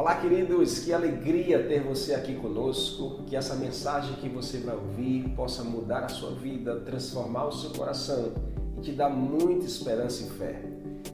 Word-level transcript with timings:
Olá, 0.00 0.16
queridos, 0.16 0.78
que 0.78 0.94
alegria 0.94 1.62
ter 1.68 1.82
você 1.82 2.14
aqui 2.14 2.34
conosco. 2.34 3.22
Que 3.26 3.36
essa 3.36 3.54
mensagem 3.54 4.14
que 4.14 4.30
você 4.30 4.56
vai 4.56 4.74
ouvir 4.74 5.28
possa 5.36 5.62
mudar 5.62 6.04
a 6.04 6.08
sua 6.08 6.30
vida, 6.30 6.80
transformar 6.80 7.48
o 7.48 7.52
seu 7.52 7.68
coração 7.68 8.32
e 8.78 8.80
te 8.80 8.92
dar 8.92 9.10
muita 9.10 9.66
esperança 9.66 10.22
e 10.22 10.30
fé. 10.38 10.62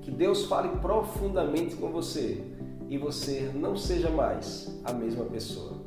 Que 0.02 0.10
Deus 0.12 0.44
fale 0.44 0.68
profundamente 0.78 1.74
com 1.74 1.90
você 1.90 2.40
e 2.88 2.96
você 2.96 3.50
não 3.52 3.76
seja 3.76 4.08
mais 4.08 4.72
a 4.84 4.92
mesma 4.92 5.24
pessoa. 5.24 5.84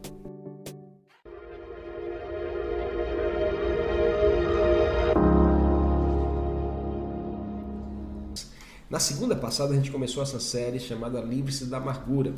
Na 8.90 9.00
segunda 9.00 9.38
passada 9.38 9.72
a 9.72 9.76
gente 9.78 9.90
começou 9.90 10.22
essa 10.22 10.40
série 10.40 10.80
chamada 10.80 11.22
Livre-se 11.22 11.66
da 11.68 11.78
Amargura 11.78 12.34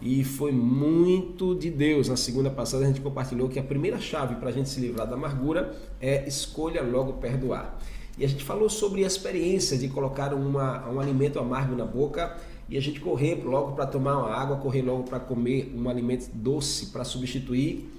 e 0.00 0.22
foi 0.22 0.52
muito 0.52 1.54
de 1.54 1.70
Deus. 1.70 2.08
Na 2.08 2.16
segunda 2.16 2.50
passada 2.50 2.84
a 2.84 2.86
gente 2.86 3.00
compartilhou 3.00 3.48
que 3.48 3.58
a 3.58 3.62
primeira 3.62 3.98
chave 3.98 4.34
para 4.36 4.50
a 4.50 4.52
gente 4.52 4.68
se 4.68 4.80
livrar 4.80 5.06
da 5.06 5.14
amargura 5.14 5.74
é 6.00 6.26
escolha 6.26 6.82
logo 6.82 7.14
perdoar. 7.14 7.78
E 8.18 8.24
a 8.24 8.28
gente 8.28 8.44
falou 8.44 8.68
sobre 8.68 9.04
a 9.04 9.06
experiência 9.06 9.76
de 9.76 9.88
colocar 9.88 10.32
uma, 10.32 10.88
um 10.88 11.00
alimento 11.00 11.38
amargo 11.38 11.74
na 11.74 11.84
boca 11.84 12.36
e 12.68 12.76
a 12.76 12.80
gente 12.80 12.98
correr 13.00 13.42
logo 13.44 13.72
para 13.72 13.86
tomar 13.86 14.18
uma 14.18 14.34
água, 14.34 14.56
correr 14.56 14.82
logo 14.82 15.04
para 15.04 15.20
comer 15.20 15.72
um 15.76 15.88
alimento 15.88 16.30
doce 16.32 16.86
para 16.86 17.04
substituir 17.04 17.90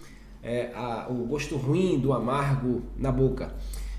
é, 0.43 0.71
a, 0.73 1.07
o 1.09 1.25
gosto 1.25 1.55
ruim 1.55 1.99
do 1.99 2.13
amargo 2.13 2.81
na 2.97 3.11
boca. 3.11 3.53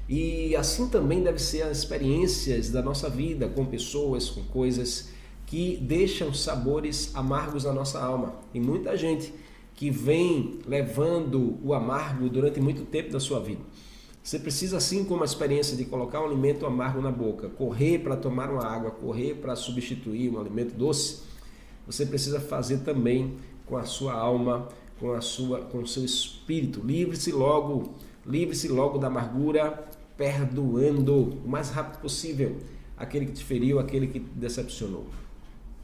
E 0.08 0.56
assim 0.56 0.88
também 0.88 1.22
deve 1.22 1.38
ser 1.38 1.62
as 1.62 1.78
experiências 1.78 2.70
da 2.70 2.82
nossa 2.82 3.10
vida 3.10 3.48
com 3.48 3.64
pessoas, 3.64 4.28
com 4.30 4.42
coisas 4.44 5.10
que 5.48 5.78
deixam 5.78 6.32
sabores 6.32 7.10
amargos 7.14 7.64
na 7.64 7.72
nossa 7.72 7.98
alma. 7.98 8.34
E 8.52 8.60
muita 8.60 8.94
gente 8.98 9.32
que 9.74 9.90
vem 9.90 10.58
levando 10.66 11.58
o 11.64 11.72
amargo 11.72 12.28
durante 12.28 12.60
muito 12.60 12.84
tempo 12.84 13.10
da 13.10 13.18
sua 13.18 13.40
vida. 13.40 13.62
Você 14.22 14.38
precisa, 14.38 14.76
assim 14.76 15.04
como 15.04 15.22
a 15.22 15.24
experiência 15.24 15.74
de 15.74 15.86
colocar 15.86 16.20
um 16.20 16.26
alimento 16.26 16.66
amargo 16.66 17.00
na 17.00 17.10
boca, 17.10 17.48
correr 17.48 18.00
para 18.00 18.14
tomar 18.14 18.50
uma 18.50 18.62
água, 18.62 18.90
correr 18.90 19.36
para 19.36 19.56
substituir 19.56 20.30
um 20.30 20.38
alimento 20.38 20.74
doce, 20.74 21.22
você 21.86 22.04
precisa 22.04 22.38
fazer 22.38 22.80
também 22.80 23.36
com 23.64 23.78
a 23.78 23.84
sua 23.84 24.12
alma, 24.12 24.68
com 25.00 25.12
a 25.12 25.22
sua, 25.22 25.62
com 25.62 25.78
o 25.78 25.86
seu 25.86 26.04
espírito. 26.04 26.82
Livre-se 26.84 27.32
logo, 27.32 27.94
livre-se 28.26 28.68
logo 28.68 28.98
da 28.98 29.06
amargura, 29.06 29.88
perdoando 30.14 31.40
o 31.42 31.48
mais 31.48 31.70
rápido 31.70 32.02
possível 32.02 32.58
aquele 32.98 33.24
que 33.24 33.32
te 33.32 33.44
feriu, 33.44 33.78
aquele 33.78 34.08
que 34.08 34.20
te 34.20 34.28
decepcionou. 34.34 35.06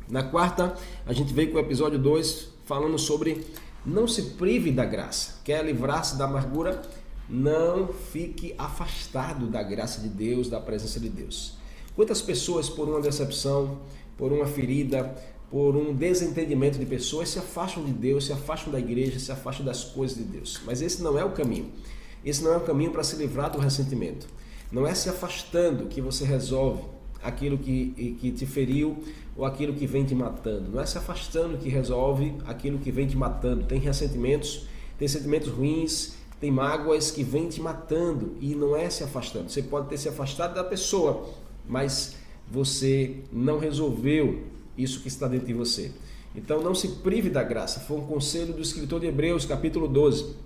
Na 0.09 0.23
quarta, 0.23 0.75
a 1.07 1.13
gente 1.13 1.33
veio 1.33 1.51
com 1.51 1.57
o 1.57 1.61
episódio 1.61 1.99
2 1.99 2.49
falando 2.67 2.99
sobre 2.99 3.45
não 3.85 4.07
se 4.07 4.23
prive 4.23 4.71
da 4.71 4.85
graça. 4.85 5.41
Quer 5.45 5.65
livrar-se 5.65 6.17
da 6.17 6.25
amargura? 6.25 6.83
Não 7.29 7.89
fique 7.89 8.55
afastado 8.59 9.47
da 9.47 9.63
graça 9.63 10.01
de 10.01 10.09
Deus, 10.09 10.49
da 10.49 10.61
presença 10.61 11.01
de 11.01 11.09
Deus. 11.09 11.57
Quantas 11.97 12.21
pessoas, 12.21 12.69
por 12.69 12.89
uma 12.89 13.01
decepção, 13.01 13.79
por 14.17 14.31
uma 14.31 14.47
ferida, 14.47 15.15
por 15.51 15.75
um 15.77 15.95
desentendimento 15.95 16.79
de 16.79 16.85
pessoas, 16.85 17.31
se 17.31 17.39
afastam 17.39 17.85
de 17.85 17.93
Deus, 17.93 18.27
se 18.27 18.33
afastam 18.33 18.73
da 18.73 18.79
igreja, 18.79 19.19
se 19.19 19.33
afastam 19.33 19.65
das 19.65 19.85
coisas 19.85 20.17
de 20.17 20.25
Deus. 20.25 20.61
Mas 20.67 20.83
esse 20.83 21.03
não 21.03 21.19
é 21.19 21.25
o 21.25 21.31
caminho. 21.31 21.71
Esse 22.25 22.43
não 22.43 22.53
é 22.53 22.57
o 22.57 22.61
caminho 22.61 22.91
para 22.91 23.05
se 23.05 23.17
livrar 23.17 23.51
do 23.51 23.59
ressentimento. 23.59 24.27
Não 24.71 24.87
é 24.87 24.95
se 24.95 25.09
afastando 25.09 25.87
que 25.87 26.01
você 26.01 26.25
resolve 26.25 26.83
aquilo 27.25 27.57
que, 27.57 28.17
que 28.21 28.31
te 28.31 28.45
feriu 28.45 29.03
ou 29.37 29.45
aquilo 29.45 29.73
que 29.73 29.87
vem 29.87 30.05
te 30.05 30.15
matando. 30.15 30.71
Não 30.71 30.81
é 30.81 30.87
se 30.87 30.99
afastando 30.99 31.57
que 31.57 31.69
resolve 31.69 32.35
aquilo 32.47 32.79
que 32.79 32.93
vem 32.93 33.07
te 33.07 33.17
matando. 33.17 33.65
Tem 33.65 33.81
ressentimentos, 33.81 34.69
tem 34.99 35.09
sentimentos 35.09 35.49
ruins, 35.49 36.15
tem 36.41 36.51
mágoas 36.51 37.11
que 37.11 37.25
vêm 37.25 37.49
te 37.49 37.61
matando 37.61 38.37
e 38.41 38.55
não 38.55 38.77
é 38.77 38.91
se 38.91 39.03
afastando. 39.03 39.51
Você 39.51 39.63
pode 39.63 39.89
ter 39.89 39.97
se 39.97 40.09
afastado 40.09 40.55
da 40.55 40.63
pessoa, 40.63 41.29
mas 41.67 42.17
você 42.49 43.17
não 43.33 43.59
resolveu 43.59 44.45
isso 44.77 45.01
que 45.01 45.09
está 45.09 45.27
dentro 45.27 45.47
de 45.47 45.55
você. 45.55 45.91
Então 46.37 46.63
não 46.63 46.75
se 46.75 46.89
prive 46.89 47.31
da 47.31 47.43
graça. 47.43 47.81
Foi 47.81 47.97
um 47.97 48.07
conselho 48.07 48.53
do 48.53 48.61
escritor 48.61 49.01
de 49.01 49.07
Hebreus, 49.07 49.47
capítulo 49.47 49.89
12. 49.89 50.37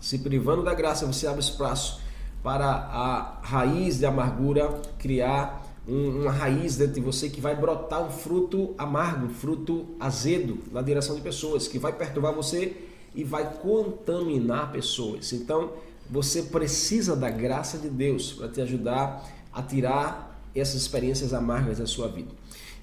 Se 0.00 0.18
privando 0.18 0.62
da 0.62 0.72
graça, 0.72 1.04
você 1.04 1.26
abre 1.26 1.40
espaço 1.40 2.00
para 2.42 2.66
a 2.66 3.40
raiz 3.42 3.98
de 3.98 4.06
amargura 4.06 4.80
criar 4.98 5.67
um, 5.88 6.22
uma 6.22 6.30
raiz 6.30 6.76
dentro 6.76 6.94
de 6.94 7.00
você 7.00 7.30
que 7.30 7.40
vai 7.40 7.56
brotar 7.56 8.06
um 8.06 8.10
fruto 8.10 8.74
amargo, 8.76 9.26
um 9.26 9.30
fruto 9.30 9.86
azedo 9.98 10.58
na 10.70 10.82
direção 10.82 11.16
de 11.16 11.22
pessoas, 11.22 11.66
que 11.66 11.78
vai 11.78 11.92
perturbar 11.92 12.34
você 12.34 12.76
e 13.14 13.24
vai 13.24 13.54
contaminar 13.54 14.70
pessoas. 14.70 15.32
Então, 15.32 15.72
você 16.10 16.42
precisa 16.42 17.16
da 17.16 17.30
graça 17.30 17.78
de 17.78 17.88
Deus 17.88 18.32
para 18.32 18.48
te 18.48 18.60
ajudar 18.60 19.26
a 19.52 19.62
tirar 19.62 20.40
essas 20.54 20.76
experiências 20.76 21.32
amargas 21.32 21.78
da 21.78 21.86
sua 21.86 22.08
vida. 22.08 22.30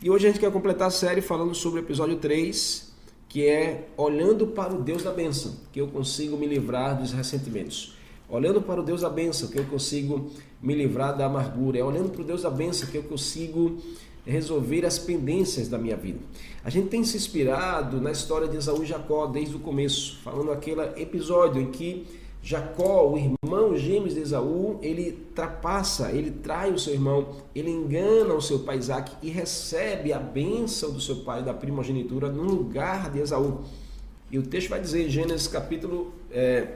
E 0.01 0.09
hoje 0.09 0.27
a 0.27 0.29
gente 0.29 0.39
quer 0.39 0.51
completar 0.51 0.87
a 0.87 0.91
série 0.91 1.21
falando 1.21 1.53
sobre 1.53 1.79
o 1.79 1.83
episódio 1.83 2.17
3, 2.17 2.91
que 3.29 3.47
é 3.47 3.87
olhando 3.97 4.47
para 4.47 4.73
o 4.73 4.81
Deus 4.81 5.03
da 5.03 5.11
bênção, 5.11 5.55
que 5.71 5.79
eu 5.79 5.87
consigo 5.87 6.37
me 6.37 6.45
livrar 6.45 6.97
dos 6.99 7.11
ressentimentos. 7.11 7.94
Olhando 8.29 8.61
para 8.61 8.81
o 8.81 8.83
Deus 8.83 9.01
da 9.01 9.09
bênção, 9.09 9.49
que 9.49 9.59
eu 9.59 9.65
consigo 9.65 10.29
me 10.61 10.73
livrar 10.73 11.15
da 11.15 11.25
amargura. 11.25 11.77
É 11.77 11.83
olhando 11.83 12.09
para 12.09 12.21
o 12.21 12.25
Deus 12.25 12.41
da 12.41 12.49
bênção 12.49 12.89
que 12.89 12.97
eu 12.97 13.03
consigo 13.03 13.77
resolver 14.25 14.85
as 14.85 14.97
pendências 14.97 15.67
da 15.67 15.77
minha 15.77 15.95
vida. 15.95 16.19
A 16.63 16.69
gente 16.69 16.89
tem 16.89 17.03
se 17.03 17.15
inspirado 17.15 18.01
na 18.01 18.11
história 18.11 18.47
de 18.47 18.57
Esaú 18.57 18.83
e 18.83 18.85
Jacó 18.85 19.27
desde 19.27 19.55
o 19.55 19.59
começo, 19.59 20.19
falando 20.23 20.51
aquele 20.51 20.81
episódio 20.99 21.61
em 21.61 21.69
que 21.69 22.07
Jacó, 22.41 23.07
o 23.07 23.17
irmão 23.17 23.75
gêmeo 23.75 24.07
de 24.07 24.19
Esaú, 24.19 24.79
ele 24.83 25.13
trapassa, 25.33 26.11
ele 26.11 26.29
trai 26.29 26.71
o 26.71 26.77
seu 26.77 26.93
irmão, 26.93 27.29
ele 27.55 27.71
engana 27.71 28.35
o 28.35 28.41
seu 28.41 28.59
pai 28.59 28.77
Isaac 28.77 29.11
e 29.23 29.31
recebe 29.31 30.13
a 30.13 30.19
bênção 30.19 30.91
do 30.91 31.01
seu 31.01 31.17
pai 31.17 31.41
da 31.43 31.55
primogenitura 31.55 32.29
no 32.29 32.43
lugar 32.43 33.11
de 33.11 33.19
Esaú. 33.19 33.63
E 34.31 34.37
o 34.37 34.43
texto 34.43 34.69
vai 34.69 34.79
dizer 34.79 35.07
em 35.07 35.09
Gênesis 35.09 35.47
capítulo, 35.47 36.13
é, 36.31 36.67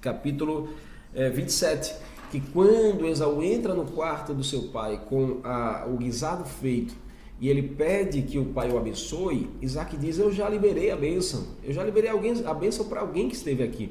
capítulo 0.00 0.68
é, 1.14 1.30
27, 1.30 1.94
que 2.30 2.40
quando 2.40 3.06
Esaú 3.06 3.42
entra 3.42 3.74
no 3.74 3.84
quarto 3.84 4.34
do 4.34 4.44
seu 4.44 4.64
pai 4.64 5.00
com 5.08 5.40
a, 5.44 5.86
o 5.86 5.96
guisado 5.96 6.44
feito 6.44 6.94
e 7.40 7.48
ele 7.48 7.62
pede 7.62 8.22
que 8.22 8.38
o 8.38 8.46
pai 8.46 8.70
o 8.70 8.78
abençoe, 8.78 9.50
Isaac 9.60 9.96
diz: 9.96 10.18
Eu 10.18 10.32
já 10.32 10.48
liberei 10.48 10.90
a 10.90 10.96
bênção, 10.96 11.44
eu 11.62 11.72
já 11.72 11.84
liberei 11.84 12.10
alguém, 12.10 12.42
a 12.44 12.54
bênção 12.54 12.86
para 12.86 13.00
alguém 13.00 13.28
que 13.28 13.36
esteve 13.36 13.62
aqui. 13.62 13.90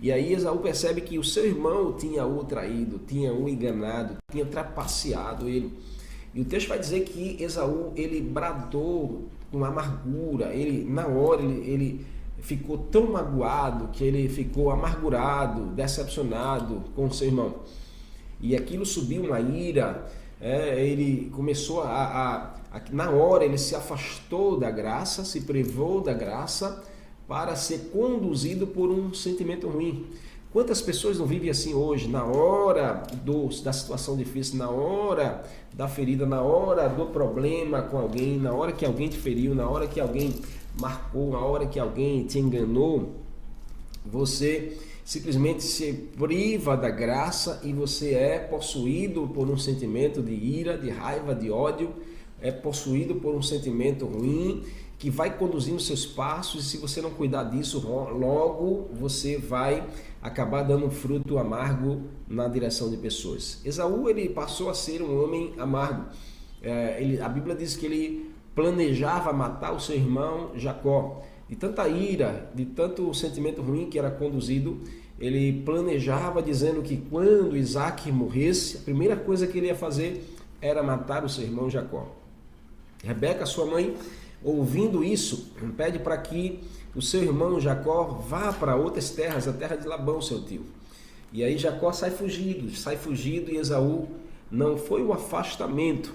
E 0.00 0.10
aí 0.10 0.32
Esaú 0.32 0.58
percebe 0.58 1.00
que 1.00 1.18
o 1.18 1.24
seu 1.24 1.46
irmão 1.46 1.92
tinha 1.92 2.26
o 2.26 2.44
traído, 2.44 2.98
tinha 3.06 3.32
o 3.32 3.48
enganado, 3.48 4.16
tinha 4.30 4.44
trapaceado 4.44 5.48
ele. 5.48 5.72
E 6.34 6.40
o 6.40 6.44
texto 6.44 6.68
vai 6.68 6.78
dizer 6.78 7.04
que 7.04 7.42
Esaú 7.42 7.92
ele 7.94 8.20
bradou 8.20 9.28
com 9.50 9.64
amargura, 9.64 10.52
ele 10.54 10.84
na 10.84 11.06
hora 11.06 11.42
ele, 11.42 11.70
ele 11.70 12.06
ficou 12.42 12.76
tão 12.76 13.12
magoado 13.12 13.88
que 13.92 14.04
ele 14.04 14.28
ficou 14.28 14.70
amargurado, 14.70 15.66
decepcionado 15.66 16.82
com 16.94 17.10
seu 17.10 17.28
irmão. 17.28 17.54
E 18.40 18.56
aquilo 18.56 18.84
subiu 18.84 19.22
uma 19.22 19.40
ira, 19.40 20.04
é, 20.40 20.84
ele 20.84 21.30
começou 21.30 21.82
a, 21.82 21.86
a, 21.86 22.36
a, 22.76 22.82
na 22.90 23.10
hora 23.10 23.44
ele 23.44 23.56
se 23.56 23.76
afastou 23.76 24.58
da 24.58 24.70
graça, 24.70 25.24
se 25.24 25.42
privou 25.42 26.00
da 26.00 26.12
graça 26.12 26.82
para 27.28 27.54
ser 27.54 27.90
conduzido 27.92 28.66
por 28.66 28.90
um 28.90 29.14
sentimento 29.14 29.68
ruim. 29.68 30.04
Quantas 30.52 30.82
pessoas 30.82 31.18
não 31.18 31.24
vivem 31.24 31.48
assim 31.48 31.72
hoje, 31.72 32.08
na 32.08 32.26
hora 32.26 33.04
do, 33.24 33.48
da 33.62 33.72
situação 33.72 34.16
difícil, 34.16 34.58
na 34.58 34.68
hora 34.68 35.44
da 35.72 35.88
ferida, 35.88 36.26
na 36.26 36.42
hora 36.42 36.88
do 36.88 37.06
problema 37.06 37.80
com 37.80 37.96
alguém, 37.96 38.38
na 38.38 38.52
hora 38.52 38.72
que 38.72 38.84
alguém 38.84 39.08
te 39.08 39.16
feriu, 39.16 39.54
na 39.54 39.66
hora 39.66 39.86
que 39.86 39.98
alguém 39.98 40.34
marcou, 40.80 41.30
na 41.30 41.38
hora 41.38 41.66
que 41.66 41.78
alguém 41.78 42.24
te 42.24 42.38
enganou, 42.38 43.14
você 44.04 44.78
simplesmente 45.04 45.62
se 45.62 45.92
priva 45.92 46.76
da 46.76 46.90
graça 46.90 47.60
e 47.64 47.72
você 47.72 48.14
é 48.14 48.38
possuído 48.38 49.28
por 49.28 49.48
um 49.48 49.56
sentimento 49.56 50.22
de 50.22 50.32
ira, 50.32 50.78
de 50.78 50.90
raiva, 50.90 51.34
de 51.34 51.50
ódio, 51.50 51.92
é 52.40 52.50
possuído 52.50 53.16
por 53.16 53.34
um 53.34 53.42
sentimento 53.42 54.06
ruim 54.06 54.64
que 54.98 55.10
vai 55.10 55.36
conduzindo 55.36 55.80
seus 55.80 56.06
passos 56.06 56.64
e 56.64 56.68
se 56.68 56.76
você 56.76 57.00
não 57.00 57.10
cuidar 57.10 57.44
disso, 57.44 57.80
logo 57.80 58.88
você 58.92 59.36
vai 59.36 59.84
acabar 60.20 60.62
dando 60.62 60.86
um 60.86 60.90
fruto 60.90 61.38
amargo 61.38 62.02
na 62.28 62.46
direção 62.46 62.88
de 62.88 62.96
pessoas. 62.96 63.60
Esaú 63.64 64.08
ele 64.08 64.28
passou 64.28 64.70
a 64.70 64.74
ser 64.74 65.02
um 65.02 65.24
homem 65.24 65.54
amargo. 65.58 66.06
É, 66.62 67.02
ele, 67.02 67.20
a 67.20 67.28
Bíblia 67.28 67.56
diz 67.56 67.74
que 67.74 67.86
ele 67.86 68.31
planejava 68.54 69.32
matar 69.32 69.72
o 69.72 69.80
seu 69.80 69.96
irmão 69.96 70.50
Jacó. 70.54 71.22
De 71.48 71.56
tanta 71.56 71.86
ira, 71.88 72.50
de 72.54 72.64
tanto 72.64 73.12
sentimento 73.12 73.60
ruim 73.60 73.88
que 73.88 73.98
era 73.98 74.10
conduzido, 74.10 74.80
ele 75.18 75.62
planejava 75.64 76.42
dizendo 76.42 76.82
que 76.82 76.96
quando 76.96 77.56
Isaac 77.56 78.10
morresse, 78.10 78.78
a 78.78 78.80
primeira 78.80 79.16
coisa 79.16 79.46
que 79.46 79.58
ele 79.58 79.66
ia 79.66 79.74
fazer 79.74 80.34
era 80.60 80.82
matar 80.82 81.24
o 81.24 81.28
seu 81.28 81.44
irmão 81.44 81.68
Jacó. 81.68 82.08
Rebeca, 83.04 83.44
sua 83.44 83.66
mãe, 83.66 83.96
ouvindo 84.42 85.04
isso, 85.04 85.52
pede 85.76 85.98
para 85.98 86.16
que 86.16 86.60
o 86.94 87.02
seu 87.02 87.22
irmão 87.22 87.60
Jacó 87.60 88.04
vá 88.28 88.52
para 88.52 88.76
outras 88.76 89.10
terras, 89.10 89.46
a 89.46 89.52
terra 89.52 89.76
de 89.76 89.86
Labão, 89.86 90.20
seu 90.20 90.42
tio. 90.42 90.64
E 91.32 91.42
aí 91.42 91.56
Jacó 91.56 91.92
sai 91.92 92.10
fugido, 92.10 92.74
sai 92.76 92.96
fugido 92.96 93.50
e 93.50 93.56
Esaú 93.56 94.08
não 94.50 94.76
foi 94.76 95.02
o 95.02 95.12
afastamento 95.12 96.12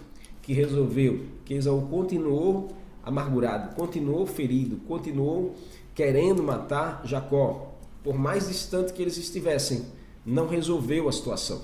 que 0.47 0.53
resolveu, 0.53 1.25
que 1.43 1.55
Esaú 1.55 1.89
continuou 1.89 2.69
amargurado, 3.03 3.75
continuou 3.75 4.25
ferido, 4.25 4.77
continuou 4.87 5.53
querendo 5.93 6.41
matar 6.41 7.01
Jacó. 7.03 7.73
Por 8.01 8.17
mais 8.17 8.47
distante 8.47 8.93
que 8.93 9.01
eles 9.01 9.17
estivessem, 9.17 9.85
não 10.25 10.47
resolveu 10.47 11.09
a 11.09 11.11
situação. 11.11 11.61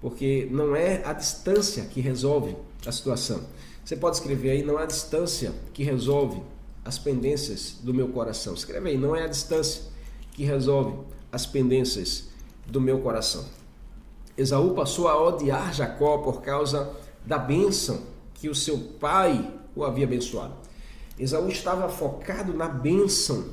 Porque 0.00 0.46
não 0.52 0.76
é 0.76 1.04
a 1.04 1.12
distância 1.12 1.84
que 1.86 2.00
resolve 2.00 2.54
a 2.86 2.92
situação. 2.92 3.40
Você 3.84 3.96
pode 3.96 4.18
escrever 4.18 4.50
aí, 4.50 4.62
não 4.62 4.78
é 4.78 4.84
a 4.84 4.86
distância 4.86 5.52
que 5.74 5.82
resolve 5.82 6.40
as 6.84 7.00
pendências 7.00 7.78
do 7.82 7.92
meu 7.92 8.06
coração. 8.10 8.54
Escreve 8.54 8.90
aí, 8.90 8.96
não 8.96 9.16
é 9.16 9.24
a 9.24 9.28
distância 9.28 9.82
que 10.30 10.44
resolve 10.44 10.96
as 11.32 11.44
pendências 11.44 12.28
do 12.68 12.80
meu 12.80 13.00
coração. 13.00 13.44
Esaú 14.38 14.74
passou 14.74 15.08
a 15.08 15.20
odiar 15.20 15.74
Jacó 15.74 16.18
por 16.18 16.40
causa 16.40 16.88
da 17.26 17.36
bênção 17.36 18.11
que 18.42 18.48
o 18.48 18.54
seu 18.56 18.76
pai 18.98 19.54
o 19.76 19.84
havia 19.84 20.04
abençoado. 20.04 20.54
Esaú 21.16 21.48
estava 21.48 21.88
focado 21.88 22.52
na 22.52 22.66
bênção 22.66 23.44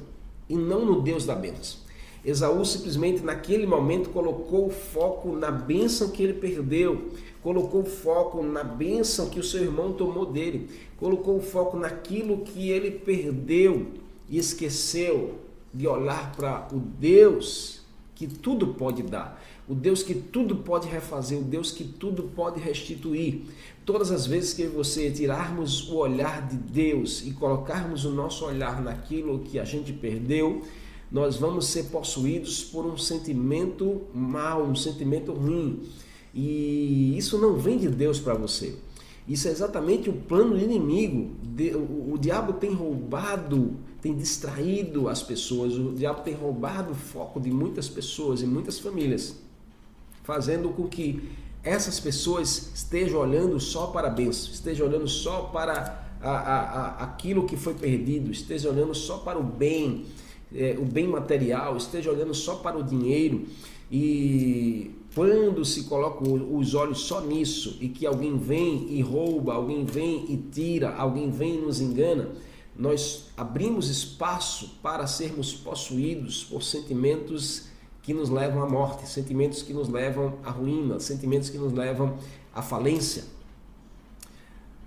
e 0.50 0.56
não 0.56 0.84
no 0.84 1.00
Deus 1.00 1.28
da 1.28 1.36
bênção. 1.36 1.82
Esaú 2.26 2.66
simplesmente 2.66 3.22
naquele 3.22 3.68
momento 3.68 4.10
colocou 4.10 4.66
o 4.66 4.72
foco 4.72 5.32
na 5.34 5.52
bênção 5.52 6.10
que 6.10 6.24
ele 6.24 6.34
perdeu, 6.34 7.12
colocou 7.44 7.82
o 7.82 7.86
foco 7.86 8.42
na 8.42 8.64
bênção 8.64 9.30
que 9.30 9.40
o 9.40 9.44
seu 9.44 9.62
irmão 9.62 9.94
tomou 9.94 10.26
dele, 10.26 10.68
colocou 10.98 11.38
o 11.38 11.42
foco 11.42 11.78
naquilo 11.78 12.40
que 12.40 12.72
ele 12.72 12.90
perdeu 12.90 13.92
e 14.28 14.40
esqueceu 14.40 15.36
de 15.72 15.88
olhar 15.88 16.36
para 16.36 16.68
o 16.74 16.80
Deus 16.80 17.79
que 18.20 18.28
tudo 18.28 18.68
pode 18.74 19.02
dar, 19.02 19.42
o 19.66 19.74
Deus 19.74 20.04
que 20.04 20.14
tudo 20.14 20.58
pode 20.58 20.90
refazer, 20.90 21.40
o 21.40 21.42
Deus 21.42 21.72
que 21.72 21.86
tudo 21.86 22.24
pode 22.24 22.60
restituir. 22.60 23.44
Todas 23.86 24.12
as 24.12 24.28
vezes 24.28 24.54
que 24.54 24.68
você 24.68 25.10
tirarmos 25.10 25.90
o 25.90 25.96
olhar 25.96 26.46
de 26.46 26.58
Deus 26.58 27.26
e 27.26 27.32
colocarmos 27.32 28.04
o 28.04 28.12
nosso 28.12 28.44
olhar 28.44 28.82
naquilo 28.82 29.40
que 29.40 29.58
a 29.58 29.64
gente 29.64 29.94
perdeu, 29.94 30.64
nós 31.10 31.38
vamos 31.38 31.68
ser 31.68 31.84
possuídos 31.86 32.62
por 32.62 32.86
um 32.86 32.98
sentimento 32.98 34.02
mal, 34.14 34.64
um 34.64 34.76
sentimento 34.76 35.32
ruim. 35.32 35.84
E 36.36 37.18
isso 37.18 37.38
não 37.38 37.56
vem 37.56 37.78
de 37.78 37.88
Deus 37.88 38.20
para 38.20 38.34
você. 38.34 38.76
Isso 39.30 39.48
é 39.48 39.52
exatamente 39.52 40.10
o 40.10 40.14
plano 40.14 40.58
do 40.58 40.60
inimigo. 40.60 41.36
O 42.12 42.18
diabo 42.18 42.54
tem 42.54 42.74
roubado, 42.74 43.76
tem 44.02 44.16
distraído 44.18 45.08
as 45.08 45.22
pessoas, 45.22 45.76
o 45.76 45.94
diabo 45.94 46.22
tem 46.22 46.34
roubado 46.34 46.94
o 46.94 46.96
foco 46.96 47.40
de 47.40 47.52
muitas 47.52 47.88
pessoas 47.88 48.42
e 48.42 48.48
muitas 48.48 48.80
famílias, 48.80 49.36
fazendo 50.24 50.70
com 50.70 50.88
que 50.88 51.30
essas 51.64 52.00
pessoas 52.00 52.72
estejam 52.74 53.20
olhando 53.20 53.60
só 53.60 53.88
para 53.88 54.08
a 54.08 54.10
bênção, 54.10 54.52
estejam 54.52 54.88
olhando 54.88 55.08
só 55.08 55.42
para 55.44 56.08
a, 56.22 56.30
a, 56.32 56.60
a, 56.60 57.04
aquilo 57.04 57.46
que 57.46 57.56
foi 57.56 57.76
perdido, 57.76 58.32
estejam 58.32 58.72
olhando 58.72 58.96
só 58.96 59.20
para 59.20 59.38
o 59.38 59.44
bem, 59.44 60.06
é, 60.56 60.76
o 60.80 60.86
bem 60.86 61.08
material, 61.08 61.78
esteja 61.78 62.12
olhando 62.12 62.34
só 62.34 62.56
para 62.56 62.76
o 62.80 62.84
dinheiro 62.84 63.46
e 63.92 64.99
quando 65.16 65.66
se 65.66 65.84
coloca 65.84 66.24
os 66.24 66.74
olhos 66.74 67.00
só 67.00 67.20
nisso 67.22 67.78
e 67.82 67.90
que 67.90 68.06
alguém 68.06 68.38
vem 68.38 68.88
e 68.90 69.02
rouba, 69.02 69.54
alguém 69.54 69.84
vem 69.84 70.26
e 70.32 70.38
tira, 70.38 70.96
alguém 70.96 71.32
vem 71.32 71.56
e 71.56 71.62
nos 71.62 71.82
engana, 71.82 72.30
nós 72.76 73.26
abrimos 73.36 73.90
espaço 73.90 74.78
para 74.82 75.08
sermos 75.08 75.54
possuídos 75.54 76.44
por 76.44 76.64
sentimentos 76.64 77.66
que 78.04 78.14
nos 78.14 78.30
levam 78.30 78.64
à 78.64 78.70
morte, 78.70 79.08
sentimentos 79.08 79.62
que 79.62 79.74
nos 79.74 79.90
levam 79.90 80.38
à 80.44 80.52
ruína, 80.52 81.00
sentimentos 81.00 81.50
que 81.50 81.58
nos 81.58 81.74
levam 81.74 82.18
à 82.54 82.62
falência. 82.62 83.24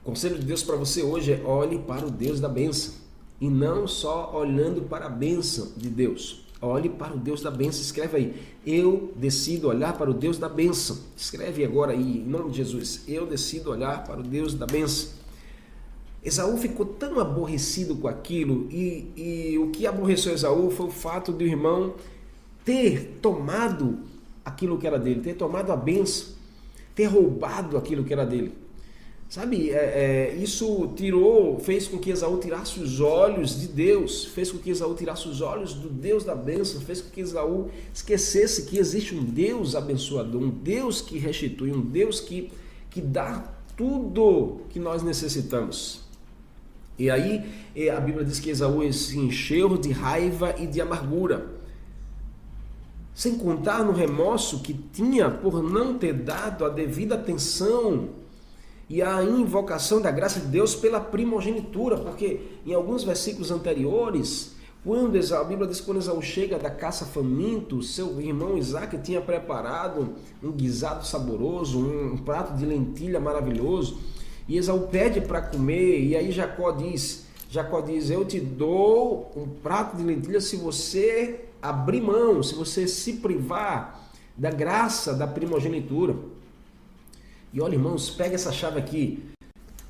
O 0.03 0.07
conselho 0.07 0.39
de 0.39 0.47
Deus 0.47 0.63
para 0.63 0.77
você 0.77 1.03
hoje 1.03 1.33
é 1.33 1.43
olhe 1.45 1.79
para 1.79 2.07
o 2.07 2.11
Deus 2.11 2.41
da 2.41 2.49
bênção 2.49 2.95
e 3.41 3.49
não 3.51 3.87
só 3.87 4.33
olhando 4.35 4.83
para 4.83 5.07
a 5.07 5.11
bênção 5.11 5.73
de 5.77 5.89
Deus. 5.89 6.42
Olhe 6.65 6.89
para 6.89 7.13
o 7.13 7.19
Deus 7.19 7.43
da 7.43 7.51
bênção, 7.51 7.83
escreve 7.83 8.17
aí. 8.17 8.35
Eu 8.65 9.13
decido 9.17 9.67
olhar 9.67 9.99
para 9.99 10.09
o 10.09 10.15
Deus 10.15 10.39
da 10.39 10.49
bênção. 10.49 10.97
Escreve 11.17 11.65
agora 11.65 11.91
aí, 11.91 12.19
em 12.19 12.25
nome 12.25 12.51
de 12.51 12.59
Jesus. 12.59 13.03
Eu 13.09 13.27
decido 13.27 13.71
olhar 13.71 14.05
para 14.05 14.21
o 14.21 14.23
Deus 14.23 14.55
da 14.55 14.65
bênção. 14.65 15.09
Esaú 16.25 16.57
ficou 16.57 16.87
tão 16.87 17.19
aborrecido 17.19 17.97
com 17.97 18.07
aquilo, 18.07 18.69
e, 18.71 19.11
e 19.17 19.59
o 19.59 19.71
que 19.71 19.89
aborreceu 19.89 20.33
Esaú 20.33 20.71
foi 20.71 20.87
o 20.87 20.91
fato 20.91 21.33
de 21.33 21.45
o 21.45 21.49
irmão 21.49 21.95
ter 22.65 23.19
tomado 23.21 23.99
aquilo 24.45 24.79
que 24.79 24.87
era 24.87 25.01
dele, 25.01 25.21
ter 25.21 25.35
tomado 25.35 25.73
a 25.73 25.77
bênção, 25.77 26.29
ter 26.95 27.07
roubado 27.07 27.77
aquilo 27.77 28.05
que 28.05 28.13
era 28.13 28.25
dele. 28.25 28.55
Sabe, 29.33 29.71
é, 29.71 30.35
é, 30.35 30.37
isso 30.37 30.93
tirou, 30.95 31.59
fez 31.59 31.89
com 31.89 31.99
que 31.99 32.11
Esaú 32.11 32.37
tirasse 32.37 32.79
os 32.79 33.01
olhos 33.01 33.59
de 33.59 33.67
Deus, 33.67 34.27
fez 34.27 34.53
com 34.53 34.59
que 34.59 34.69
Esaú 34.69 34.95
tirasse 34.95 35.27
os 35.27 35.41
olhos 35.41 35.73
do 35.73 35.89
Deus 35.89 36.23
da 36.23 36.35
bênção, 36.35 36.83
fez 36.83 37.01
com 37.01 37.09
que 37.09 37.23
Esaú 37.23 37.71
esquecesse 37.95 38.67
que 38.67 38.77
existe 38.77 39.15
um 39.15 39.25
Deus 39.25 39.75
abençoador, 39.75 40.43
um 40.43 40.51
Deus 40.51 41.01
que 41.01 41.17
restitui, 41.17 41.73
um 41.73 41.81
Deus 41.81 42.21
que, 42.21 42.53
que 42.91 43.01
dá 43.01 43.51
tudo 43.75 44.61
que 44.69 44.79
nós 44.79 45.03
necessitamos. 45.03 46.03
E 46.99 47.09
aí 47.09 47.43
é, 47.75 47.89
a 47.89 48.01
Bíblia 48.01 48.27
diz 48.27 48.39
que 48.39 48.51
Esaú 48.51 48.93
se 48.93 49.19
encheu 49.19 49.79
de 49.79 49.93
raiva 49.93 50.55
e 50.59 50.67
de 50.67 50.79
amargura. 50.79 51.47
Sem 53.15 53.39
contar 53.39 53.83
no 53.83 53.93
remorso 53.93 54.61
que 54.61 54.75
tinha 54.75 55.31
por 55.31 55.63
não 55.63 55.97
ter 55.97 56.13
dado 56.13 56.67
a 56.67 56.69
devida 56.69 57.15
atenção 57.15 58.21
e 58.93 59.01
a 59.01 59.25
invocação 59.25 60.03
da 60.03 60.11
graça 60.11 60.39
de 60.39 60.49
Deus 60.49 60.75
pela 60.75 61.01
primogenitura, 61.01 61.97
porque 61.97 62.43
em 62.67 62.75
alguns 62.75 63.03
versículos 63.03 63.51
anteriores, 63.51 64.53
quando 64.85 65.19
a 65.35 65.45
Bíblia 65.45 65.67
diz 65.67 65.81
que 65.81 65.87
quando 65.87 65.97
Esaú 65.97 66.21
chega 66.21 66.59
da 66.59 66.69
caça 66.69 67.07
faminto, 67.07 67.83
seu 67.83 68.21
irmão 68.21 68.59
Isaac 68.59 68.99
tinha 68.99 69.23
preparado 69.23 70.17
um 70.43 70.53
guisado 70.53 71.07
saboroso, 71.07 71.79
um 71.79 72.19
prato 72.19 72.55
de 72.55 72.67
lentilha 72.67 73.19
maravilhoso, 73.19 73.97
e 74.47 74.59
Esaú 74.59 74.89
pede 74.89 75.23
para 75.23 75.41
comer, 75.41 75.99
e 75.99 76.15
aí 76.15 76.31
Jacó 76.31 76.71
diz, 76.73 77.25
Jacó 77.49 77.81
diz, 77.81 78.11
eu 78.11 78.27
te 78.27 78.39
dou 78.39 79.33
um 79.35 79.49
prato 79.49 79.97
de 79.97 80.03
lentilha 80.03 80.39
se 80.39 80.57
você 80.57 81.47
abrir 81.63 82.03
mão, 82.03 82.43
se 82.43 82.55
você 82.55 82.87
se 82.87 83.15
privar 83.15 84.13
da 84.37 84.51
graça 84.51 85.15
da 85.15 85.27
primogenitura. 85.27 86.15
E 87.53 87.61
olha, 87.61 87.75
irmãos, 87.75 88.09
pega 88.09 88.35
essa 88.35 88.51
chave 88.51 88.79
aqui. 88.79 89.23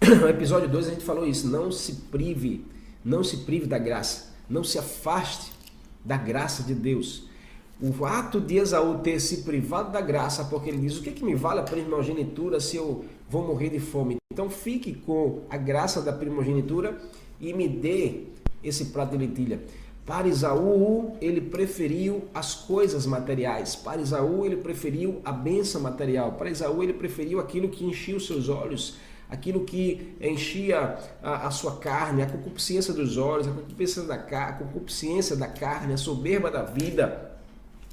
No 0.20 0.28
episódio 0.28 0.68
2 0.68 0.88
a 0.88 0.90
gente 0.90 1.04
falou 1.04 1.24
isso. 1.24 1.46
Não 1.46 1.70
se 1.70 1.92
prive, 2.10 2.66
não 3.04 3.22
se 3.22 3.38
prive 3.38 3.66
da 3.66 3.78
graça. 3.78 4.32
Não 4.50 4.64
se 4.64 4.78
afaste 4.78 5.52
da 6.04 6.16
graça 6.16 6.64
de 6.64 6.74
Deus. 6.74 7.28
O 7.80 8.04
ato 8.04 8.40
de 8.40 8.56
Esaú 8.56 8.98
ter 8.98 9.20
se 9.20 9.38
privado 9.42 9.92
da 9.92 10.00
graça, 10.00 10.44
porque 10.44 10.70
ele 10.70 10.78
diz: 10.78 10.98
O 10.98 11.02
que, 11.02 11.10
é 11.10 11.12
que 11.12 11.24
me 11.24 11.36
vale 11.36 11.60
a 11.60 11.62
primogenitura 11.62 12.58
se 12.58 12.76
eu 12.76 13.04
vou 13.30 13.46
morrer 13.46 13.70
de 13.70 13.78
fome? 13.78 14.16
Então 14.32 14.50
fique 14.50 14.94
com 14.94 15.42
a 15.48 15.56
graça 15.56 16.02
da 16.02 16.12
primogenitura 16.12 17.00
e 17.40 17.52
me 17.52 17.68
dê 17.68 18.24
esse 18.62 18.86
prato 18.86 19.12
de 19.12 19.18
lentilha. 19.18 19.62
Para 20.04 20.26
Isaú, 20.26 21.16
ele 21.20 21.40
preferiu 21.40 22.24
as 22.34 22.54
coisas 22.54 23.06
materiais. 23.06 23.76
Para 23.76 24.00
Isaú, 24.00 24.44
ele 24.44 24.56
preferiu 24.56 25.20
a 25.24 25.30
benção 25.30 25.80
material. 25.80 26.32
Para 26.32 26.50
Isaú, 26.50 26.82
ele 26.82 26.92
preferiu 26.92 27.38
aquilo 27.38 27.68
que 27.68 27.84
enchia 27.84 28.16
os 28.16 28.26
seus 28.26 28.48
olhos, 28.48 28.96
aquilo 29.30 29.64
que 29.64 30.14
enchia 30.20 30.98
a, 31.22 31.46
a 31.46 31.50
sua 31.52 31.76
carne, 31.76 32.20
a 32.20 32.26
concupiscência 32.26 32.92
dos 32.92 33.16
olhos, 33.16 33.46
a 33.46 33.52
concupiscência 33.52 34.02
da, 34.02 34.16
a 34.16 34.52
concupiscência 34.54 35.36
da 35.36 35.46
carne, 35.46 35.94
a 35.94 35.96
soberba 35.96 36.50
da 36.50 36.62
vida. 36.62 37.30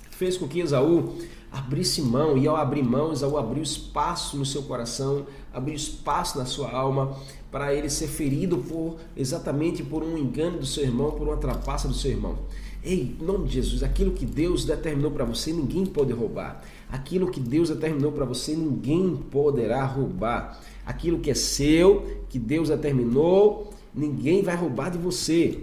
Fez 0.10 0.36
com 0.36 0.48
que 0.48 0.60
Esaú 0.60 1.16
abrisse 1.52 2.02
mão, 2.02 2.38
e 2.38 2.48
ao 2.48 2.56
abrir 2.56 2.84
mão, 2.84 3.12
Esaú 3.12 3.38
abriu 3.38 3.64
espaço 3.64 4.38
no 4.38 4.46
seu 4.46 4.64
coração, 4.64 5.26
abriu 5.54 5.76
espaço 5.76 6.38
na 6.38 6.46
sua 6.46 6.72
alma 6.72 7.16
para 7.52 7.74
ele 7.74 7.90
ser 7.90 8.08
ferido 8.08 8.58
por 8.60 8.98
exatamente 9.18 9.84
por 9.84 10.04
um 10.04 10.18
engano 10.18 10.60
do 10.60 10.66
seu 10.66 10.84
irmão, 10.84 11.12
por 11.12 11.28
uma 11.28 11.38
trapaça 11.38 11.88
do 11.88 11.94
seu 11.94 12.12
irmão. 12.12 12.38
Ei, 12.84 13.16
em 13.20 13.26
nome 13.26 13.48
de 13.48 13.56
Jesus, 13.56 13.84
aquilo 13.84 14.12
que 14.12 14.26
Deus 14.26 14.64
determinou 14.64 15.12
para 15.12 15.26
você, 15.26 15.52
ninguém 15.52 15.86
pode 15.86 16.14
roubar. 16.14 16.64
Aquilo 16.90 17.30
que 17.30 17.40
Deus 17.40 17.70
determinou 17.70 18.12
para 18.12 18.24
você, 18.24 18.56
ninguém 18.56 19.16
poderá 19.16 19.84
roubar. 19.84 20.62
Aquilo 20.86 21.20
que 21.20 21.30
é 21.30 21.34
seu, 21.34 22.24
que 22.30 22.40
Deus 22.40 22.70
determinou, 22.70 23.74
ninguém 23.94 24.42
vai 24.42 24.56
roubar 24.56 24.90
de 24.90 24.98
você. 24.98 25.62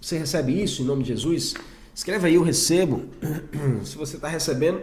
Você 0.00 0.18
recebe 0.18 0.62
isso 0.62 0.82
em 0.82 0.84
nome 0.86 1.02
de 1.02 1.08
Jesus? 1.08 1.54
Escreve 1.94 2.26
aí, 2.26 2.34
eu 2.34 2.42
recebo. 2.42 3.02
Se 3.84 3.96
você 3.96 4.16
está 4.16 4.26
recebendo, 4.26 4.82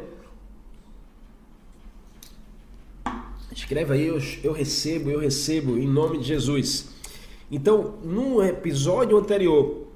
escreve 3.51 3.93
aí, 3.93 4.07
eu, 4.07 4.19
eu 4.43 4.53
recebo, 4.53 5.09
eu 5.09 5.19
recebo, 5.19 5.77
em 5.77 5.87
nome 5.87 6.19
de 6.19 6.23
Jesus. 6.23 6.87
Então, 7.51 7.95
no 8.01 8.41
episódio 8.41 9.17
anterior, 9.17 9.87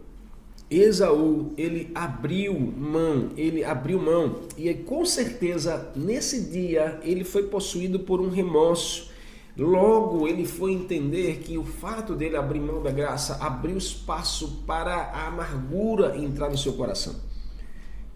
Esaú, 0.69 1.53
ele 1.57 1.89
abriu 1.95 2.59
mão, 2.59 3.29
ele 3.37 3.63
abriu 3.63 3.97
mão, 3.99 4.41
e 4.57 4.73
com 4.73 5.05
certeza 5.05 5.91
nesse 5.95 6.41
dia 6.49 6.99
ele 7.03 7.23
foi 7.23 7.43
possuído 7.43 7.99
por 7.99 8.19
um 8.19 8.29
remorso. 8.29 9.09
Logo 9.57 10.27
ele 10.27 10.45
foi 10.45 10.73
entender 10.73 11.37
que 11.37 11.57
o 11.57 11.63
fato 11.63 12.13
dele 12.13 12.35
abrir 12.35 12.59
mão 12.59 12.83
da 12.83 12.91
graça 12.91 13.37
abriu 13.41 13.77
espaço 13.77 14.63
para 14.67 14.95
a 14.95 15.27
amargura 15.27 16.17
entrar 16.17 16.49
no 16.49 16.57
seu 16.57 16.73
coração. 16.73 17.15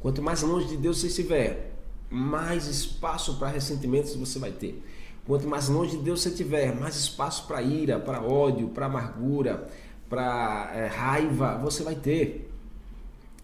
Quanto 0.01 0.21
mais 0.21 0.41
longe 0.41 0.67
de 0.67 0.77
Deus 0.77 0.99
você 0.99 1.07
estiver, 1.07 1.75
mais 2.09 2.67
espaço 2.67 3.37
para 3.37 3.47
ressentimentos 3.47 4.15
você 4.15 4.37
vai 4.37 4.51
ter. 4.51 4.83
Quanto 5.25 5.47
mais 5.47 5.69
longe 5.69 5.95
de 5.95 6.03
Deus 6.03 6.21
você 6.21 6.29
estiver, 6.29 6.75
mais 6.75 6.95
espaço 6.95 7.47
para 7.47 7.61
ira, 7.61 7.99
para 7.99 8.21
ódio, 8.21 8.69
para 8.69 8.87
amargura, 8.87 9.69
para 10.09 10.71
é, 10.73 10.87
raiva 10.87 11.57
você 11.57 11.83
vai 11.83 11.95
ter. 11.95 12.51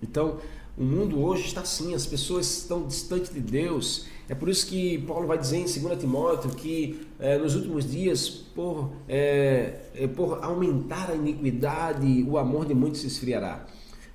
Então, 0.02 0.40
o 0.78 0.84
mundo 0.84 1.24
hoje 1.24 1.46
está 1.46 1.62
assim, 1.62 1.94
as 1.94 2.06
pessoas 2.06 2.58
estão 2.58 2.86
distantes 2.86 3.34
de 3.34 3.40
Deus. 3.40 4.08
É 4.28 4.36
por 4.36 4.50
isso 4.50 4.68
que 4.68 4.98
Paulo 5.00 5.26
vai 5.26 5.38
dizer 5.38 5.58
em 5.58 5.64
2 5.64 6.00
Timóteo 6.00 6.50
que 6.52 7.08
é, 7.20 7.38
nos 7.38 7.56
últimos 7.56 7.90
dias, 7.90 8.28
por, 8.28 8.92
é, 9.08 9.80
é, 9.96 10.08
por 10.08 10.44
aumentar 10.44 11.12
a 11.12 11.16
iniquidade, 11.16 12.26
o 12.28 12.38
amor 12.38 12.66
de 12.66 12.74
muitos 12.74 13.02
se 13.02 13.08
esfriará. 13.08 13.66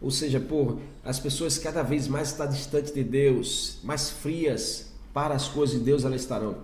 Ou 0.03 0.11
seja, 0.11 0.39
por 0.39 0.79
as 1.05 1.19
pessoas 1.19 1.59
cada 1.59 1.83
vez 1.83 2.09
mais 2.09 2.29
estar 2.29 2.47
distantes 2.47 2.93
de 2.93 3.05
Deus, 3.05 3.79
mais 3.83 4.11
frias 4.11 4.93
para 5.15 5.35
as 5.35 5.49
coisas 5.49 5.79
de 5.79 5.85
Deus 5.85 6.05
elas 6.05 6.21
estarão. 6.21 6.57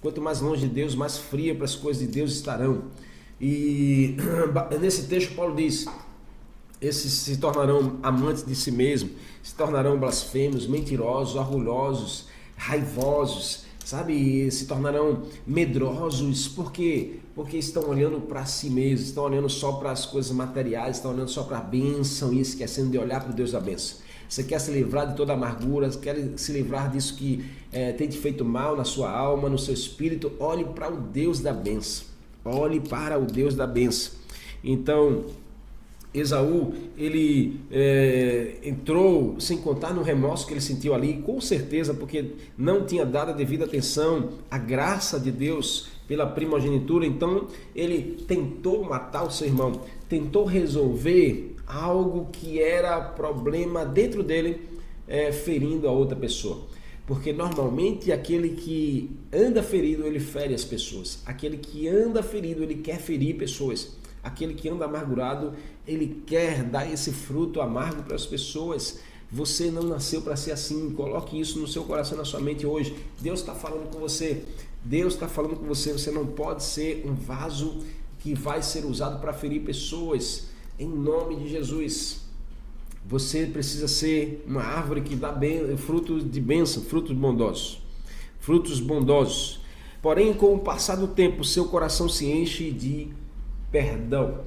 Quanto 0.00 0.20
mais 0.20 0.40
longe 0.40 0.68
de 0.68 0.74
Deus, 0.74 0.94
mais 0.94 1.18
fria 1.18 1.54
para 1.54 1.64
as 1.64 1.74
coisas 1.74 2.02
de 2.02 2.08
Deus 2.08 2.32
estarão. 2.32 2.84
E 3.40 4.16
nesse 4.80 5.04
texto 5.04 5.34
Paulo 5.34 5.56
diz: 5.56 5.86
esses 6.80 7.12
se 7.12 7.36
tornarão 7.38 7.98
amantes 8.02 8.44
de 8.44 8.54
si 8.54 8.70
mesmos, 8.70 9.12
se 9.42 9.54
tornarão 9.54 9.98
blasfêmios, 9.98 10.66
mentirosos, 10.66 11.34
orgulhosos, 11.34 12.26
raivosos, 12.56 13.64
sabe? 13.84 14.50
Se 14.50 14.66
tornarão 14.66 15.22
medrosos, 15.46 16.46
por 16.48 16.70
quê? 16.70 17.20
Porque 17.34 17.56
estão 17.56 17.88
olhando 17.88 18.20
para 18.20 18.44
si 18.44 18.68
mesmos, 18.68 19.08
estão 19.08 19.24
olhando 19.24 19.48
só 19.48 19.72
para 19.72 19.90
as 19.90 20.04
coisas 20.06 20.30
materiais, 20.32 20.96
estão 20.96 21.12
olhando 21.12 21.30
só 21.30 21.42
para 21.42 21.58
a 21.58 21.62
bênção 21.62 22.32
e 22.32 22.40
esquecendo 22.40 22.90
de 22.90 22.98
olhar 22.98 23.20
para 23.20 23.30
o 23.30 23.34
Deus 23.34 23.52
da 23.52 23.60
bênção. 23.60 23.98
Você 24.28 24.44
quer 24.44 24.60
se 24.60 24.70
livrar 24.70 25.08
de 25.08 25.16
toda 25.16 25.32
amargura, 25.32 25.88
quer 25.88 26.34
se 26.36 26.52
livrar 26.52 26.90
disso 26.90 27.16
que 27.16 27.44
é, 27.72 27.92
tem 27.92 28.06
te 28.06 28.18
feito 28.18 28.44
mal 28.44 28.76
na 28.76 28.84
sua 28.84 29.10
alma, 29.10 29.48
no 29.48 29.58
seu 29.58 29.72
espírito, 29.72 30.32
olhe 30.38 30.64
para 30.64 30.92
o 30.92 30.98
Deus 30.98 31.40
da 31.40 31.52
bênção. 31.52 32.04
Olhe 32.44 32.78
para 32.78 33.18
o 33.18 33.24
Deus 33.24 33.54
da 33.54 33.66
bênção. 33.66 34.12
Então, 34.62 35.24
Esaú, 36.18 36.72
ele 36.96 37.60
é, 37.70 38.56
entrou 38.62 39.38
sem 39.40 39.58
contar 39.58 39.92
no 39.94 40.02
remorso 40.02 40.46
que 40.46 40.52
ele 40.52 40.60
sentiu 40.60 40.94
ali, 40.94 41.22
com 41.22 41.40
certeza, 41.40 41.94
porque 41.94 42.32
não 42.56 42.84
tinha 42.84 43.04
dado 43.04 43.30
a 43.30 43.34
devida 43.34 43.64
atenção 43.64 44.30
à 44.50 44.58
graça 44.58 45.18
de 45.18 45.30
Deus 45.30 45.88
pela 46.06 46.26
primogenitura. 46.26 47.06
Então, 47.06 47.46
ele 47.74 48.22
tentou 48.26 48.84
matar 48.84 49.24
o 49.24 49.30
seu 49.30 49.46
irmão, 49.46 49.80
tentou 50.08 50.44
resolver 50.44 51.54
algo 51.66 52.28
que 52.32 52.60
era 52.60 53.00
problema 53.00 53.84
dentro 53.84 54.22
dele, 54.22 54.62
é, 55.06 55.30
ferindo 55.30 55.86
a 55.86 55.92
outra 55.92 56.16
pessoa. 56.16 56.66
Porque 57.06 57.32
normalmente 57.32 58.12
aquele 58.12 58.50
que 58.50 59.10
anda 59.32 59.62
ferido, 59.62 60.06
ele 60.06 60.20
fere 60.20 60.54
as 60.54 60.64
pessoas. 60.64 61.22
Aquele 61.24 61.56
que 61.56 61.88
anda 61.88 62.22
ferido, 62.22 62.62
ele 62.62 62.76
quer 62.76 62.98
ferir 62.98 63.36
pessoas. 63.36 63.96
Aquele 64.22 64.54
que 64.54 64.68
anda 64.68 64.84
amargurado, 64.84 65.54
ele 65.86 66.22
quer 66.26 66.64
dar 66.64 66.90
esse 66.90 67.12
fruto 67.12 67.60
amargo 67.60 68.02
para 68.02 68.16
as 68.16 68.26
pessoas. 68.26 69.00
Você 69.30 69.70
não 69.70 69.82
nasceu 69.82 70.22
para 70.22 70.36
ser 70.36 70.52
assim. 70.52 70.90
Coloque 70.90 71.38
isso 71.38 71.58
no 71.58 71.66
seu 71.66 71.84
coração, 71.84 72.16
na 72.16 72.24
sua 72.24 72.40
mente 72.40 72.66
hoje. 72.66 72.96
Deus 73.20 73.40
está 73.40 73.54
falando 73.54 73.90
com 73.90 73.98
você. 73.98 74.44
Deus 74.84 75.14
está 75.14 75.28
falando 75.28 75.56
com 75.56 75.66
você. 75.66 75.92
Você 75.92 76.10
não 76.10 76.26
pode 76.26 76.62
ser 76.64 77.04
um 77.06 77.14
vaso 77.14 77.78
que 78.18 78.34
vai 78.34 78.62
ser 78.62 78.84
usado 78.84 79.20
para 79.20 79.32
ferir 79.32 79.62
pessoas. 79.62 80.48
Em 80.78 80.88
nome 80.88 81.36
de 81.36 81.48
Jesus. 81.48 82.28
Você 83.06 83.46
precisa 83.46 83.88
ser 83.88 84.44
uma 84.46 84.62
árvore 84.62 85.00
que 85.00 85.16
dá 85.16 85.32
bem, 85.32 85.76
frutos 85.78 86.30
de 86.30 86.40
bênção, 86.40 86.82
frutos 86.82 87.16
bondosos. 87.16 87.80
Frutos 88.38 88.80
bondosos. 88.80 89.60
Porém, 90.02 90.32
com 90.32 90.54
o 90.54 90.58
passar 90.58 90.96
do 90.96 91.08
tempo, 91.08 91.42
seu 91.42 91.64
coração 91.66 92.08
se 92.08 92.26
enche 92.26 92.70
de 92.70 93.08
perdão. 93.70 94.40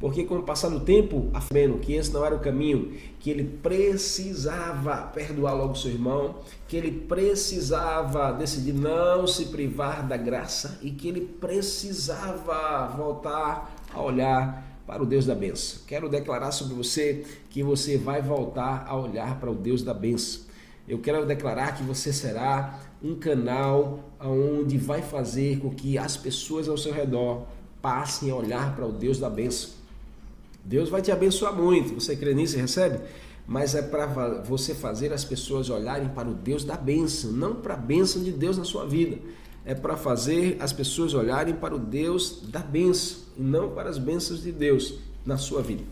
Porque 0.00 0.24
com 0.24 0.36
o 0.36 0.42
passar 0.42 0.70
do 0.70 0.80
tempo, 0.80 1.28
afirmando 1.34 1.78
que 1.78 1.92
esse 1.92 2.10
não 2.10 2.24
era 2.24 2.34
o 2.34 2.40
caminho, 2.40 2.94
que 3.18 3.28
ele 3.28 3.44
precisava 3.44 4.96
perdoar 5.08 5.52
logo 5.52 5.74
seu 5.74 5.90
irmão, 5.90 6.36
que 6.66 6.74
ele 6.74 6.90
precisava 6.90 8.32
decidir 8.32 8.72
não 8.72 9.26
se 9.26 9.46
privar 9.46 10.08
da 10.08 10.16
graça 10.16 10.78
e 10.80 10.90
que 10.90 11.06
ele 11.06 11.20
precisava 11.20 12.88
voltar 12.96 13.76
a 13.92 14.00
olhar 14.00 14.80
para 14.86 15.02
o 15.02 15.06
Deus 15.06 15.26
da 15.26 15.34
benção. 15.34 15.82
Quero 15.86 16.08
declarar 16.08 16.50
sobre 16.50 16.74
você 16.74 17.26
que 17.50 17.62
você 17.62 17.98
vai 17.98 18.22
voltar 18.22 18.86
a 18.88 18.96
olhar 18.96 19.38
para 19.38 19.50
o 19.50 19.54
Deus 19.54 19.82
da 19.82 19.92
benção. 19.92 20.48
Eu 20.88 20.98
quero 20.98 21.26
declarar 21.26 21.76
que 21.76 21.82
você 21.82 22.10
será 22.10 22.80
um 23.02 23.14
canal 23.14 24.00
onde 24.18 24.78
vai 24.78 25.02
fazer 25.02 25.60
com 25.60 25.70
que 25.70 25.98
as 25.98 26.16
pessoas 26.16 26.68
ao 26.68 26.78
seu 26.78 26.92
redor 26.92 27.46
passem 27.80 28.30
a 28.30 28.34
olhar 28.34 28.74
para 28.74 28.86
o 28.86 28.92
Deus 28.92 29.18
da 29.18 29.30
benção. 29.30 29.70
Deus 30.64 30.88
vai 30.88 31.02
te 31.02 31.10
abençoar 31.10 31.54
muito. 31.54 31.94
Você 31.94 32.14
crê 32.16 32.34
nisso 32.34 32.56
e 32.56 32.60
recebe? 32.60 33.00
Mas 33.46 33.74
é 33.74 33.82
para 33.82 34.06
você 34.42 34.74
fazer 34.74 35.12
as 35.12 35.24
pessoas 35.24 35.70
olharem 35.70 36.08
para 36.08 36.28
o 36.28 36.34
Deus 36.34 36.64
da 36.64 36.76
benção, 36.76 37.32
não 37.32 37.54
para 37.56 37.74
a 37.74 37.76
benção 37.76 38.22
de 38.22 38.30
Deus 38.30 38.58
na 38.58 38.64
sua 38.64 38.86
vida 38.86 39.18
é 39.64 39.74
para 39.74 39.96
fazer 39.96 40.56
as 40.60 40.72
pessoas 40.72 41.14
olharem 41.14 41.54
para 41.54 41.74
o 41.74 41.78
Deus 41.78 42.42
da 42.48 42.60
benção 42.60 43.18
e 43.36 43.42
não 43.42 43.70
para 43.70 43.90
as 43.90 43.98
bênçãos 43.98 44.42
de 44.42 44.52
Deus 44.52 44.94
na 45.24 45.36
sua 45.36 45.62
vida. 45.62 45.84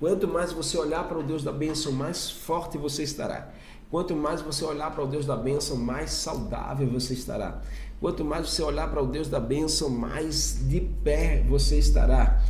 Quanto 0.00 0.26
mais 0.26 0.52
você 0.52 0.76
olhar 0.76 1.08
para 1.08 1.18
o 1.18 1.22
Deus 1.22 1.42
da 1.42 1.52
bênção, 1.52 1.92
mais 1.92 2.30
forte 2.30 2.76
você 2.76 3.02
estará. 3.02 3.52
Quanto 3.94 4.16
mais 4.16 4.42
você 4.42 4.64
olhar 4.64 4.90
para 4.90 5.04
o 5.04 5.06
Deus 5.06 5.24
da 5.24 5.36
bênção, 5.36 5.76
mais 5.76 6.10
saudável 6.10 6.84
você 6.88 7.14
estará. 7.14 7.62
Quanto 8.00 8.24
mais 8.24 8.50
você 8.50 8.60
olhar 8.60 8.90
para 8.90 9.00
o 9.00 9.06
Deus 9.06 9.28
da 9.28 9.38
bênção, 9.38 9.88
mais 9.88 10.58
de 10.68 10.80
pé 10.80 11.44
você 11.48 11.78
estará. 11.78 12.42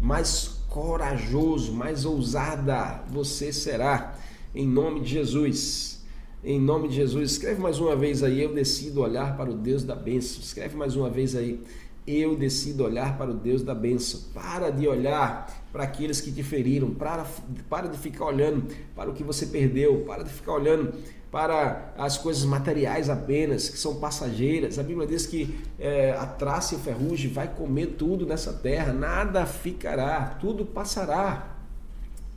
Mais 0.00 0.58
corajoso, 0.68 1.72
mais 1.72 2.04
ousada 2.04 3.04
você 3.12 3.52
será. 3.52 4.18
Em 4.52 4.66
nome 4.66 4.98
de 5.02 5.10
Jesus. 5.10 6.04
Em 6.42 6.60
nome 6.60 6.88
de 6.88 6.96
Jesus, 6.96 7.30
escreve 7.30 7.60
mais 7.60 7.78
uma 7.78 7.94
vez 7.94 8.24
aí, 8.24 8.42
eu 8.42 8.52
decido 8.52 9.00
olhar 9.00 9.36
para 9.36 9.50
o 9.50 9.54
Deus 9.54 9.84
da 9.84 9.94
bênção. 9.94 10.40
Escreve 10.40 10.76
mais 10.76 10.96
uma 10.96 11.08
vez 11.08 11.36
aí, 11.36 11.62
eu 12.08 12.36
decido 12.36 12.84
olhar 12.84 13.16
para 13.18 13.30
o 13.30 13.34
Deus 13.34 13.62
da 13.62 13.74
bênção. 13.74 14.20
Para 14.32 14.70
de 14.70 14.88
olhar 14.88 15.52
para 15.72 15.84
aqueles 15.84 16.20
que 16.20 16.32
te 16.32 16.42
feriram, 16.42 16.94
para, 16.94 17.26
para 17.68 17.88
de 17.88 17.98
ficar 17.98 18.24
olhando 18.24 18.66
para 18.96 19.10
o 19.10 19.14
que 19.14 19.22
você 19.22 19.46
perdeu, 19.46 20.04
para 20.06 20.22
de 20.22 20.30
ficar 20.30 20.52
olhando 20.52 20.92
para 21.30 21.92
as 21.98 22.16
coisas 22.16 22.44
materiais 22.44 23.10
apenas, 23.10 23.68
que 23.68 23.78
são 23.78 23.96
passageiras. 23.96 24.78
A 24.78 24.82
Bíblia 24.82 25.06
diz 25.06 25.26
que 25.26 25.58
é, 25.78 26.12
a 26.12 26.24
traça 26.24 26.74
e 26.74 26.78
o 26.78 26.80
ferrugem 26.80 27.30
vai 27.30 27.48
comer 27.48 27.96
tudo 27.98 28.26
nessa 28.26 28.52
terra, 28.52 28.92
nada 28.92 29.44
ficará, 29.44 30.36
tudo 30.40 30.64
passará. 30.64 31.56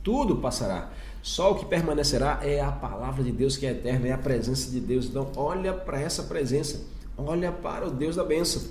Tudo 0.02 0.36
passará. 0.36 0.90
Só 1.22 1.52
o 1.52 1.54
que 1.54 1.64
permanecerá 1.64 2.40
é 2.42 2.60
a 2.60 2.72
palavra 2.72 3.22
de 3.22 3.30
Deus 3.30 3.56
que 3.56 3.64
é 3.64 3.70
eterna, 3.70 4.08
é 4.08 4.12
a 4.12 4.18
presença 4.18 4.68
de 4.70 4.80
Deus. 4.80 5.06
Então, 5.06 5.30
olha 5.36 5.72
para 5.72 6.00
essa 6.00 6.24
presença, 6.24 6.80
olha 7.16 7.52
para 7.52 7.86
o 7.86 7.90
Deus 7.90 8.16
da 8.16 8.24
bênção. 8.24 8.62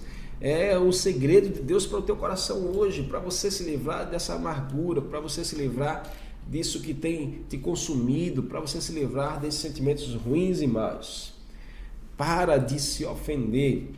É 0.41 0.75
o 0.75 0.91
segredo 0.91 1.49
de 1.49 1.61
Deus 1.61 1.85
para 1.85 1.99
o 1.99 2.01
teu 2.01 2.15
coração 2.15 2.71
hoje, 2.75 3.03
para 3.03 3.19
você 3.19 3.51
se 3.51 3.63
livrar 3.63 4.09
dessa 4.09 4.33
amargura, 4.33 4.99
para 4.99 5.19
você 5.19 5.45
se 5.45 5.55
livrar 5.55 6.11
disso 6.47 6.81
que 6.81 6.95
tem 6.95 7.45
te 7.47 7.59
consumido, 7.59 8.41
para 8.41 8.59
você 8.59 8.81
se 8.81 8.91
livrar 8.91 9.39
desses 9.39 9.61
sentimentos 9.61 10.15
ruins 10.15 10.59
e 10.59 10.65
maus. 10.65 11.33
Para 12.17 12.57
de 12.57 12.79
se 12.79 13.05
ofender, 13.05 13.91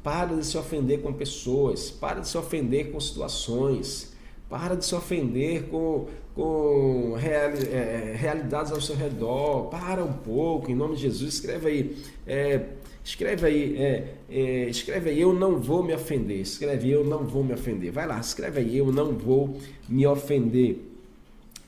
para 0.00 0.36
de 0.36 0.46
se 0.46 0.56
ofender 0.56 1.02
com 1.02 1.12
pessoas, 1.12 1.90
para 1.90 2.20
de 2.20 2.28
se 2.28 2.38
ofender 2.38 2.92
com 2.92 3.00
situações. 3.00 4.10
Para 4.48 4.74
de 4.74 4.84
se 4.84 4.92
ofender 4.96 5.68
com, 5.68 6.08
com 6.34 7.14
real, 7.16 7.52
é, 7.70 8.16
realidades 8.18 8.72
ao 8.72 8.80
seu 8.80 8.96
redor. 8.96 9.68
Para 9.68 10.04
um 10.04 10.12
pouco, 10.12 10.72
em 10.72 10.74
nome 10.74 10.96
de 10.96 11.02
Jesus. 11.02 11.34
Escreve 11.34 11.68
aí. 11.68 11.96
É, 12.26 12.66
escreve 13.04 13.46
aí. 13.46 13.76
É, 13.76 14.14
é, 14.28 14.68
escreve 14.68 15.10
aí, 15.10 15.20
eu 15.20 15.32
não 15.32 15.58
vou 15.58 15.82
me 15.82 15.94
ofender. 15.94 16.40
Escreve, 16.40 16.90
eu 16.90 17.04
não 17.04 17.24
vou 17.24 17.42
me 17.42 17.52
ofender. 17.52 17.90
Vai 17.92 18.06
lá, 18.06 18.18
escreve 18.18 18.60
aí, 18.60 18.76
eu 18.76 18.92
não 18.92 19.12
vou 19.12 19.58
me 19.88 20.06
ofender. 20.06 20.78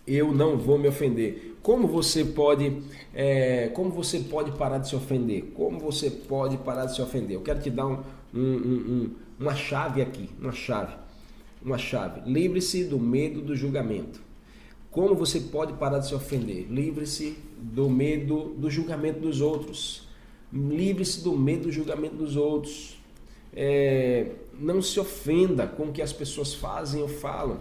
Eu 0.07 0.33
não 0.33 0.59
vou 0.59 0.79
me 0.79 0.89
ofender. 0.89 1.57
Como 1.63 1.87
você 1.87 2.25
pode, 2.25 2.83
é, 3.15 3.69
como 3.69 3.91
você 3.91 4.19
pode 4.19 4.51
parar 4.53 4.79
de 4.79 4.89
se 4.89 4.97
ofender? 4.97 5.45
Como 5.55 5.79
você 5.79 6.11
pode 6.11 6.57
parar 6.59 6.87
de 6.87 6.97
se 6.97 7.03
ofender? 7.03 7.37
Eu 7.37 7.43
quero 7.43 7.61
te 7.61 7.71
dar 7.71 7.87
um, 7.87 8.03
um, 8.35 8.41
um, 8.41 9.11
uma 9.39 9.55
chave 9.55 10.03
aqui, 10.03 10.29
uma 10.41 10.53
chave. 10.53 10.95
uma 11.65 11.79
chave. 11.79 12.29
Livre-se 12.29 12.85
do 12.85 12.99
medo 12.99 13.41
do 13.41 13.55
julgamento. 13.55 14.21
Como 14.91 15.15
você 15.15 15.39
pode 15.41 15.73
parar 15.75 16.01
de 16.01 16.09
se 16.09 16.15
ofender? 16.15 16.67
Livre-se 16.69 17.39
do 17.57 17.89
medo 17.89 18.55
do 18.59 18.69
julgamento 18.69 19.21
dos 19.21 19.41
outros. 19.41 20.09
Livre-se 20.53 21.23
do 21.23 21.33
medo 21.33 21.65
do 21.65 21.73
julgamento 21.73 22.17
dos 22.17 22.37
outros. 22.37 23.01
É, 23.55 24.33
não 24.59 24.83
se 24.83 24.99
ofenda 25.01 25.67
com 25.67 25.85
o 25.85 25.93
que 25.93 26.03
as 26.03 26.13
pessoas 26.13 26.55
fazem 26.55 27.03
ou 27.03 27.09
falam. 27.09 27.59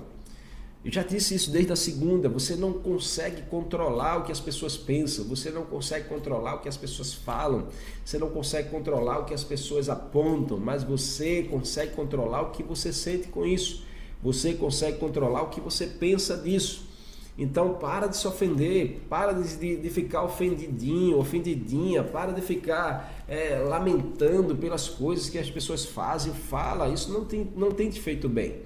Eu 0.84 0.92
já 0.92 1.04
disse 1.04 1.36
isso 1.36 1.52
desde 1.52 1.72
a 1.72 1.76
segunda. 1.76 2.28
Você 2.28 2.56
não 2.56 2.74
consegue 2.74 3.44
controlar 3.44 4.18
o 4.18 4.24
que 4.24 4.32
as 4.32 4.40
pessoas 4.40 4.76
pensam, 4.76 5.26
você 5.26 5.52
não 5.52 5.64
consegue 5.64 6.10
controlar 6.10 6.56
o 6.56 6.60
que 6.60 6.68
as 6.68 6.78
pessoas 6.78 7.14
falam, 7.14 7.68
você 8.04 8.18
não 8.18 8.30
consegue 8.30 8.70
controlar 8.70 9.20
o 9.20 9.26
que 9.26 9.34
as 9.34 9.44
pessoas 9.44 9.90
apontam, 9.90 10.58
mas 10.58 10.84
você 10.84 11.44
consegue 11.44 11.94
controlar 11.94 12.42
o 12.42 12.52
que 12.52 12.64
você 12.64 12.92
sente 12.92 13.28
com 13.28 13.46
isso. 13.46 13.84
Você 14.24 14.54
consegue 14.54 14.98
controlar 14.98 15.44
o 15.44 15.50
que 15.50 15.62
você 15.62 15.86
pensa 15.86 16.36
disso. 16.36 16.91
Então 17.38 17.76
para 17.76 18.08
de 18.08 18.18
se 18.18 18.28
ofender, 18.28 19.02
para 19.10 19.32
de, 19.32 19.78
de 19.78 19.90
ficar 19.90 20.24
ofendidinho, 20.24 21.18
ofendidinha, 21.18 22.04
para 22.04 22.32
de 22.32 22.42
ficar 22.42 23.24
é, 23.28 23.58
lamentando 23.58 24.56
pelas 24.56 24.90
coisas 24.90 25.30
que 25.30 25.38
as 25.38 25.50
pessoas 25.50 25.86
fazem, 25.86 26.34
fala. 26.34 26.90
Isso 26.90 27.12
não 27.12 27.26
tem, 27.26 27.50
não 27.56 27.72
tem 27.72 27.90
te 27.90 28.00
feito 28.00 28.28
bem. 28.28 28.62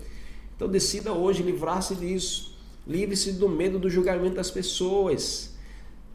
Então 0.55 0.67
decida 0.67 1.13
hoje 1.13 1.43
livrar-se 1.43 1.95
disso. 1.95 2.55
Livre-se 2.87 3.33
do 3.33 3.49
medo 3.49 3.79
do 3.79 3.89
julgamento 3.89 4.35
das 4.35 4.51
pessoas. 4.51 5.55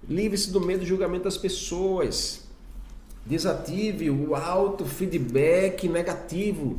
Livre-se 0.09 0.51
do 0.51 0.61
medo 0.61 0.81
do 0.81 0.87
julgamento 0.87 1.25
das 1.25 1.37
pessoas. 1.37 2.49
Desative 3.25 4.11
o 4.11 4.35
auto 4.35 4.85
feedback 4.85 5.89
negativo. 5.89 6.79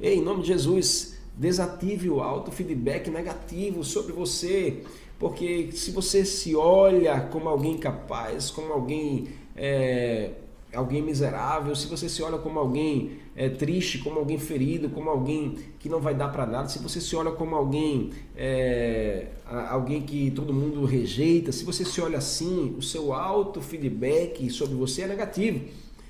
Ei, 0.00 0.16
em 0.16 0.22
nome 0.22 0.42
de 0.42 0.48
Jesus, 0.48 1.11
desative 1.36 2.10
o 2.10 2.20
auto 2.20 2.50
feedback 2.50 3.10
negativo 3.10 3.82
sobre 3.84 4.12
você. 4.12 4.82
Porque 5.18 5.70
se 5.72 5.90
você 5.92 6.24
se 6.24 6.56
olha 6.56 7.20
como 7.20 7.48
alguém 7.48 7.78
capaz, 7.78 8.50
como 8.50 8.72
alguém 8.72 9.28
é, 9.56 10.30
alguém 10.74 11.02
miserável, 11.02 11.74
se 11.76 11.86
você 11.86 12.08
se 12.08 12.22
olha 12.22 12.38
como 12.38 12.58
alguém 12.58 13.18
é, 13.36 13.48
triste, 13.48 13.98
como 13.98 14.18
alguém 14.18 14.38
ferido, 14.38 14.88
como 14.88 15.10
alguém 15.10 15.56
que 15.78 15.88
não 15.88 16.00
vai 16.00 16.14
dar 16.14 16.28
para 16.28 16.46
nada, 16.46 16.68
se 16.68 16.78
você 16.78 17.00
se 17.00 17.14
olha 17.14 17.30
como 17.30 17.54
alguém 17.54 18.10
é, 18.36 19.28
alguém 19.68 20.02
que 20.02 20.30
todo 20.30 20.52
mundo 20.52 20.84
rejeita, 20.84 21.52
se 21.52 21.64
você 21.64 21.84
se 21.84 22.00
olha 22.00 22.18
assim, 22.18 22.74
o 22.76 22.82
seu 22.82 23.12
auto 23.12 23.60
feedback 23.60 24.48
sobre 24.50 24.74
você 24.74 25.02
é 25.02 25.06
negativo. 25.06 25.60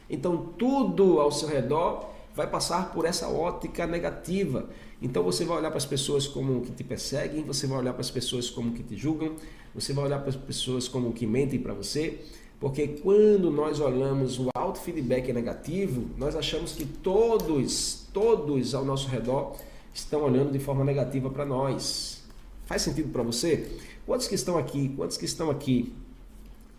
Então 0.09 0.37
tudo 0.57 1.21
ao 1.21 1.31
seu 1.33 1.49
redor 1.49 2.09
vai 2.35 2.47
passar 2.47 2.93
por 2.93 3.05
essa 3.05 3.29
ótica 3.29 3.87
negativa. 3.87 4.69
Então 5.03 5.23
você 5.23 5.45
vai 5.45 5.59
olhar 5.59 5.71
para 5.71 5.79
as 5.79 5.87
pessoas 5.87 6.27
como 6.27 6.61
que 6.61 6.71
te 6.71 6.85
perseguem, 6.85 7.43
você 7.43 7.67
vai 7.67 7.79
olhar 7.79 7.93
para 7.93 8.03
as 8.03 8.11
pessoas 8.11 8.49
como 8.49 8.73
que 8.73 8.83
te 8.83 8.97
julgam, 8.97 9.35
você 9.75 9.93
vai 9.93 10.05
olhar 10.05 10.21
para 10.21 10.31
as 10.31 10.37
pessoas 10.37 10.87
como 10.87 11.13
que 11.13 11.27
mentem 11.27 11.59
para 11.59 11.75
você 11.75 12.21
porque 12.63 12.87
quando 12.87 13.51
nós 13.51 13.81
olhamos 13.81 14.39
o 14.39 14.49
auto 14.55 14.79
feedback 14.79 15.33
negativo, 15.33 16.09
nós 16.17 16.37
achamos 16.37 16.71
que 16.77 16.85
todos, 16.85 18.07
todos 18.13 18.73
ao 18.73 18.85
nosso 18.85 19.09
redor 19.09 19.57
estão 19.93 20.23
olhando 20.23 20.53
de 20.53 20.61
forma 20.61 20.85
negativa 20.85 21.29
para 21.29 21.45
nós. 21.45 22.23
Faz 22.65 22.83
sentido 22.83 23.13
para 23.13 23.25
você? 23.25 23.69
Quantos 24.07 24.29
que 24.29 24.37
estão 24.37 24.57
aqui? 24.57 24.91
Quantos 24.97 25.17
que 25.17 25.25
estão 25.25 25.51
aqui? 25.51 25.93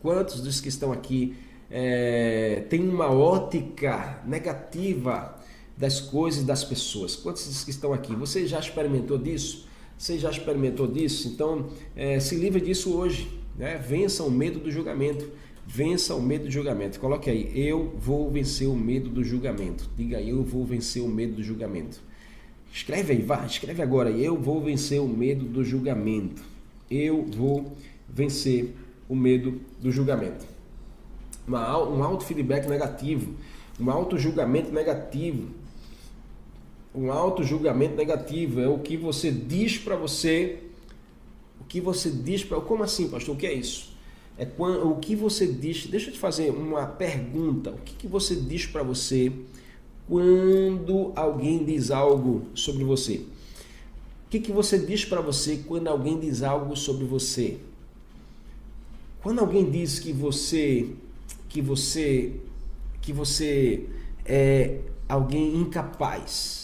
Quantos 0.01 0.39
dos 0.39 0.61
que 0.61 0.69
estão 0.69 0.93
aqui 0.93 1.35
é, 1.69 2.63
têm 2.69 2.87
uma 2.87 3.11
ótica 3.11 4.21
negativa 4.25 5.37
das 5.83 5.99
coisas 5.99 6.45
das 6.45 6.63
pessoas? 6.63 7.13
Quantos 7.13 7.61
que 7.65 7.69
estão 7.69 7.91
aqui? 7.91 8.15
Você 8.15 8.47
já 8.47 8.57
experimentou 8.57 9.17
disso? 9.17 9.67
Você 9.97 10.17
já 10.17 10.29
experimentou 10.29 10.87
disso? 10.87 11.27
Então, 11.27 11.67
é, 11.93 12.21
se 12.21 12.35
livre 12.35 12.61
disso 12.61 12.95
hoje. 12.95 13.29
Né? 13.57 13.77
Vença 13.77 14.23
o 14.23 14.31
medo 14.31 14.59
do 14.59 14.71
julgamento. 14.71 15.27
Vença 15.67 16.15
o 16.15 16.21
medo 16.21 16.45
do 16.45 16.51
julgamento. 16.51 17.01
Coloque 17.01 17.29
aí, 17.29 17.51
eu 17.53 17.93
vou 17.97 18.31
vencer 18.31 18.65
o 18.65 18.75
medo 18.75 19.09
do 19.09 19.25
julgamento. 19.25 19.89
Diga 19.97 20.19
aí, 20.19 20.29
eu 20.29 20.41
vou 20.41 20.63
vencer 20.63 21.03
o 21.03 21.07
medo 21.09 21.33
do 21.33 21.43
julgamento. 21.43 22.01
Escreve 22.73 23.11
aí, 23.11 23.21
vá, 23.21 23.45
escreve 23.45 23.81
agora. 23.81 24.09
Eu 24.09 24.37
vou 24.37 24.63
vencer 24.63 25.01
o 25.01 25.07
medo 25.07 25.43
do 25.43 25.65
julgamento. 25.65 26.41
Eu 26.89 27.25
vou 27.25 27.75
vencer 28.07 28.73
o 29.09 29.17
medo 29.17 29.59
do 29.81 29.91
julgamento. 29.91 30.45
Uma, 31.45 31.77
um 31.85 32.01
auto 32.01 32.23
feedback 32.23 32.69
negativo, 32.69 33.33
um 33.77 33.91
auto 33.91 34.17
julgamento 34.17 34.71
negativo. 34.71 35.61
Um 36.95 37.11
auto 37.11 37.43
julgamento 37.43 37.95
negativo 37.95 38.59
é 38.59 38.67
o 38.67 38.79
que 38.79 38.95
você 38.95 39.31
diz 39.31 39.77
para 39.77 39.95
você, 39.95 40.59
o 41.59 41.63
que 41.63 41.81
você 41.81 42.09
diz 42.09 42.43
para. 42.43 42.61
Como 42.61 42.83
assim, 42.83 43.09
pastor? 43.09 43.35
O 43.35 43.37
que 43.37 43.47
é 43.47 43.53
isso? 43.53 43.93
é 44.37 44.45
quando, 44.45 44.89
o 44.89 44.97
que 44.97 45.15
você 45.15 45.47
diz. 45.47 45.87
Deixa 45.87 46.09
eu 46.09 46.13
te 46.13 46.19
fazer 46.19 46.49
uma 46.49 46.85
pergunta. 46.85 47.71
O 47.71 47.77
que, 47.77 47.93
que 47.93 48.07
você 48.07 48.35
diz 48.35 48.65
para 48.65 48.83
você 48.83 49.31
quando 50.07 51.11
alguém 51.15 51.63
diz 51.63 51.91
algo 51.91 52.47
sobre 52.53 52.83
você? 52.83 53.25
O 54.25 54.29
que, 54.29 54.39
que 54.39 54.51
você 54.51 54.79
diz 54.79 55.05
para 55.05 55.21
você 55.21 55.63
quando 55.67 55.87
alguém 55.87 56.19
diz 56.19 56.41
algo 56.41 56.75
sobre 56.75 57.05
você? 57.05 57.57
Quando 59.21 59.39
alguém 59.39 59.69
diz 59.69 59.99
que 59.99 60.11
você 60.11 60.89
que 61.47 61.61
você 61.61 62.33
que 62.99 63.13
você 63.13 63.87
é 64.25 64.79
alguém 65.07 65.55
incapaz, 65.57 66.62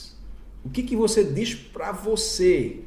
o 0.69 0.71
que, 0.71 0.83
que 0.83 0.95
você 0.95 1.23
diz 1.23 1.55
para 1.55 1.91
você 1.91 2.81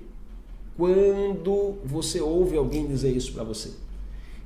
quando 0.77 1.79
você 1.85 2.21
ouve 2.21 2.57
alguém 2.57 2.87
dizer 2.87 3.11
isso 3.11 3.33
para 3.33 3.43
você? 3.43 3.73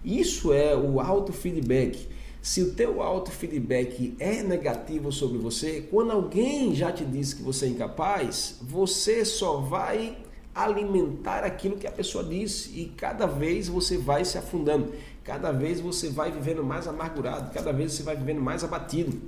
Isso 0.03 0.55
é 0.55 0.75
o 0.75 1.01
auto-feedback. 1.01 2.09
Se 2.41 2.63
o 2.63 2.73
teu 2.73 3.03
auto-feedback 3.03 4.17
é 4.19 4.43
negativo 4.43 5.13
sobre 5.13 5.37
você, 5.37 5.87
quando 5.91 6.13
alguém 6.13 6.75
já 6.75 6.91
te 6.91 7.05
disse 7.05 7.37
que 7.37 7.43
você 7.43 7.67
é 7.67 7.69
incapaz, 7.69 8.57
você 8.63 9.23
só 9.23 9.59
vai 9.59 10.17
alimentar 10.55 11.45
aquilo 11.45 11.77
que 11.77 11.87
a 11.87 11.93
pessoa 11.93 12.25
disse 12.25 12.71
e 12.71 12.87
cada 12.97 13.27
vez 13.27 13.69
você 13.69 13.99
vai 13.99 14.25
se 14.25 14.39
afundando, 14.39 14.95
cada 15.23 15.53
vez 15.53 15.79
você 15.79 16.09
vai 16.09 16.31
vivendo 16.31 16.65
mais 16.65 16.89
amargurado, 16.89 17.53
cada 17.53 17.71
vez 17.71 17.93
você 17.93 18.03
vai 18.03 18.17
vivendo 18.17 18.41
mais 18.41 18.65
abatido, 18.65 19.21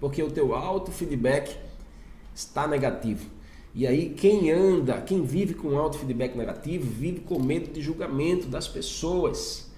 porque 0.00 0.20
o 0.20 0.32
teu 0.32 0.52
auto-feedback 0.52 1.56
está 2.34 2.66
negativo. 2.66 3.26
E 3.74 3.86
aí 3.86 4.10
quem 4.10 4.50
anda, 4.52 5.00
quem 5.00 5.22
vive 5.22 5.54
com 5.54 5.76
auto-feedback 5.76 6.36
negativo, 6.36 6.88
vive 6.88 7.20
com 7.20 7.42
medo 7.42 7.72
de 7.72 7.80
julgamento 7.80 8.46
das 8.46 8.68
pessoas. 8.68 9.70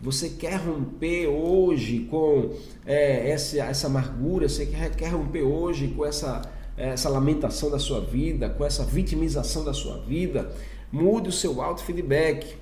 Você 0.00 0.30
quer 0.30 0.56
romper 0.56 1.28
hoje 1.28 2.08
com 2.10 2.50
é, 2.84 3.30
essa, 3.30 3.58
essa 3.58 3.86
amargura, 3.86 4.48
você 4.48 4.66
quer, 4.66 4.96
quer 4.96 5.08
romper 5.08 5.42
hoje 5.42 5.88
com 5.88 6.04
essa, 6.04 6.42
essa 6.76 7.08
lamentação 7.08 7.70
da 7.70 7.78
sua 7.78 8.00
vida, 8.00 8.48
com 8.48 8.64
essa 8.64 8.84
vitimização 8.84 9.64
da 9.64 9.72
sua 9.72 9.98
vida. 9.98 10.50
Mude 10.90 11.28
o 11.28 11.32
seu 11.32 11.62
auto-feedback. 11.62 12.56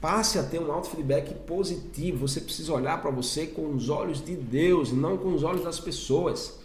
Passe 0.00 0.38
a 0.38 0.42
ter 0.42 0.60
um 0.60 0.70
auto-feedback 0.70 1.34
positivo. 1.46 2.28
Você 2.28 2.40
precisa 2.40 2.72
olhar 2.74 3.00
para 3.00 3.10
você 3.10 3.46
com 3.46 3.74
os 3.74 3.88
olhos 3.88 4.22
de 4.22 4.36
Deus, 4.36 4.92
não 4.92 5.16
com 5.16 5.34
os 5.34 5.42
olhos 5.42 5.64
das 5.64 5.80
pessoas. 5.80 6.63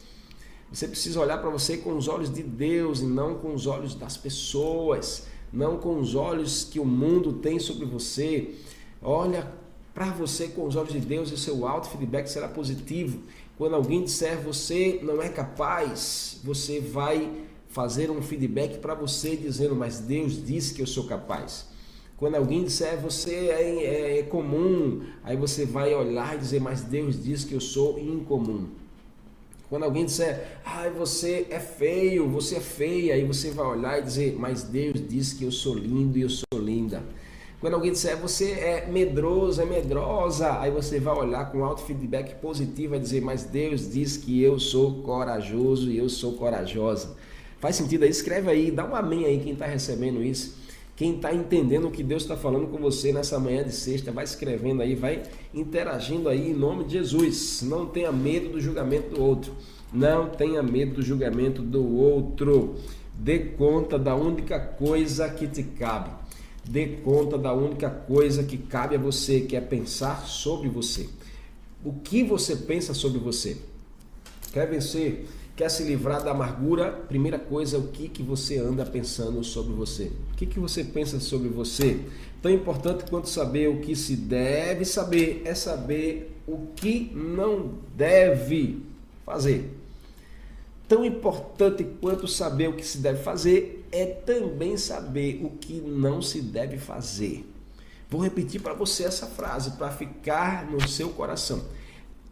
Você 0.72 0.88
precisa 0.88 1.20
olhar 1.20 1.40
para 1.40 1.50
você 1.50 1.78
com 1.78 1.98
os 1.98 2.08
olhos 2.08 2.32
de 2.32 2.44
Deus 2.44 3.00
e 3.00 3.06
não 3.06 3.36
com 3.36 3.54
os 3.54 3.66
olhos 3.66 3.96
das 3.96 4.18
pessoas, 4.18 5.26
não 5.52 5.78
com 5.78 6.00
os 6.00 6.14
olhos 6.14 6.64
que 6.64 6.80
o 6.80 6.86
mundo 6.86 7.34
tem 7.34 7.58
sobre 7.60 7.86
você. 7.86 8.54
Olha 9.02 9.52
para 9.94 10.12
você 10.12 10.48
com 10.48 10.66
os 10.68 10.76
olhos 10.76 10.94
de 10.94 11.00
Deus 11.00 11.32
e 11.32 11.38
seu 11.38 11.68
alto 11.68 11.90
feedback 11.90 12.28
será 12.28 12.48
positivo. 12.48 13.20
Quando 13.58 13.76
alguém 13.76 14.04
disser 14.04 14.40
você 14.40 15.00
não 15.02 15.22
é 15.22 15.30
capaz, 15.30 16.40
você 16.44 16.80
vai 16.80 17.30
fazer 17.68 18.12
um 18.12 18.22
feedback 18.22 18.78
para 18.78 18.94
você 18.94 19.36
dizendo, 19.36 19.76
mas 19.76 20.00
Deus 20.00 20.46
disse 20.46 20.74
que 20.74 20.82
eu 20.82 20.88
sou 20.88 21.06
capaz. 21.06 21.68
Quando 22.16 22.36
alguém 22.36 22.64
disser 22.64 23.00
você 23.00 23.32
é, 23.32 23.62
é, 23.62 24.20
é, 24.20 24.24
comum, 24.24 25.02
aí 25.24 25.36
você 25.36 25.66
vai 25.66 25.94
olhar 25.94 26.36
e 26.36 26.40
dizer, 26.40 26.60
mas 26.60 26.82
Deus 26.82 27.24
diz 27.24 27.44
que 27.44 27.54
eu 27.54 27.62
sou 27.62 27.98
incomum. 27.98 28.68
Quando 29.70 29.84
alguém 29.84 30.04
disser, 30.04 30.58
ai, 30.66 30.90
você 30.90 31.46
é 31.52 31.60
feio, 31.60 32.28
você 32.28 32.56
é 32.56 32.60
feia, 32.60 33.14
aí 33.14 33.24
você 33.24 33.52
vai 33.52 33.68
olhar 33.68 34.00
e 34.00 34.02
dizer, 34.02 34.36
mas 34.36 34.64
Deus 34.64 35.08
diz 35.08 35.32
que 35.32 35.44
eu 35.44 35.52
sou 35.52 35.76
lindo 35.76 36.18
e 36.18 36.22
eu 36.22 36.30
sou 36.30 36.60
linda. 36.60 37.04
Quando 37.62 37.76
alguém 37.76 37.92
disser 37.92 38.18
você 38.18 38.52
é 38.52 38.88
medroso, 38.90 39.62
é 39.62 39.66
medrosa, 39.66 40.60
aí 40.60 40.72
você 40.72 41.00
vai 41.00 41.14
olhar 41.16 41.52
com 41.52 41.64
alto 41.64 41.84
feedback 41.84 42.36
positivo 42.42 42.96
e 42.96 43.00
dizer, 43.00 43.22
mas 43.22 43.44
Deus 43.44 43.92
diz 43.92 44.18
que 44.18 44.42
eu 44.42 44.58
sou 44.58 45.04
corajoso 45.04 45.92
e 45.92 45.98
eu 45.98 46.10
sou 46.10 46.34
corajosa. 46.34 47.16
Faz 47.60 47.76
sentido 47.76 48.04
aí? 48.04 48.10
Escreve 48.10 48.50
aí, 48.50 48.72
dá 48.72 48.86
um 48.86 48.96
amém 48.96 49.26
aí 49.26 49.40
quem 49.40 49.54
está 49.54 49.68
recebendo 49.68 50.24
isso. 50.24 50.58
Quem 51.00 51.16
está 51.16 51.34
entendendo 51.34 51.88
o 51.88 51.92
que 51.92 52.04
Deus 52.04 52.24
está 52.24 52.36
falando 52.36 52.68
com 52.68 52.78
você 52.78 53.14
nessa 53.14 53.40
manhã 53.40 53.64
de 53.64 53.72
sexta, 53.72 54.12
vai 54.12 54.26
escrevendo 54.26 54.82
aí, 54.82 54.96
vai 54.96 55.24
interagindo 55.54 56.28
aí 56.28 56.52
em 56.52 56.54
nome 56.54 56.84
de 56.84 56.92
Jesus. 56.96 57.62
Não 57.62 57.86
tenha 57.86 58.12
medo 58.12 58.50
do 58.50 58.60
julgamento 58.60 59.16
do 59.16 59.24
outro. 59.24 59.54
Não 59.94 60.28
tenha 60.28 60.62
medo 60.62 60.96
do 60.96 61.02
julgamento 61.02 61.62
do 61.62 61.96
outro. 61.96 62.76
Dê 63.18 63.40
conta 63.40 63.98
da 63.98 64.14
única 64.14 64.60
coisa 64.60 65.30
que 65.30 65.48
te 65.48 65.64
cabe. 65.64 66.10
Dê 66.68 66.88
conta 66.88 67.38
da 67.38 67.54
única 67.54 67.90
coisa 67.90 68.44
que 68.44 68.58
cabe 68.58 68.98
a 68.98 69.00
você, 69.00 69.40
que 69.40 69.56
é 69.56 69.62
pensar 69.62 70.28
sobre 70.28 70.68
você. 70.68 71.08
O 71.82 71.94
que 71.94 72.26
você 72.26 72.58
pensa 72.58 72.94
sobre 72.94 73.20
você? 73.20 73.56
Quer 74.52 74.70
vencer? 74.70 75.30
Quer 75.60 75.70
se 75.70 75.84
livrar 75.84 76.24
da 76.24 76.32
amargura? 76.32 76.90
Primeira 76.90 77.38
coisa, 77.38 77.78
o 77.78 77.90
que, 77.90 78.08
que 78.08 78.24
você 78.24 78.58
anda 78.58 78.86
pensando 78.86 79.44
sobre 79.44 79.74
você? 79.74 80.10
O 80.32 80.38
que, 80.38 80.46
que 80.46 80.58
você 80.58 80.86
pensa 80.86 81.20
sobre 81.20 81.50
você? 81.50 82.00
Tão 82.42 82.50
importante 82.50 83.04
quanto 83.10 83.28
saber 83.28 83.68
o 83.68 83.82
que 83.82 83.94
se 83.94 84.16
deve 84.16 84.86
saber 84.86 85.42
é 85.44 85.54
saber 85.54 86.34
o 86.48 86.68
que 86.78 87.12
não 87.14 87.74
deve 87.94 88.82
fazer. 89.26 89.70
Tão 90.88 91.04
importante 91.04 91.86
quanto 92.00 92.26
saber 92.26 92.70
o 92.70 92.78
que 92.78 92.88
se 92.88 93.00
deve 93.00 93.22
fazer 93.22 93.86
é 93.92 94.06
também 94.06 94.78
saber 94.78 95.42
o 95.44 95.50
que 95.50 95.82
não 95.82 96.22
se 96.22 96.40
deve 96.40 96.78
fazer. 96.78 97.46
Vou 98.10 98.22
repetir 98.22 98.62
para 98.62 98.74
você 98.74 99.04
essa 99.04 99.28
frase 99.28 99.72
para 99.72 99.92
ficar 99.92 100.72
no 100.72 100.88
seu 100.88 101.10
coração. 101.10 101.62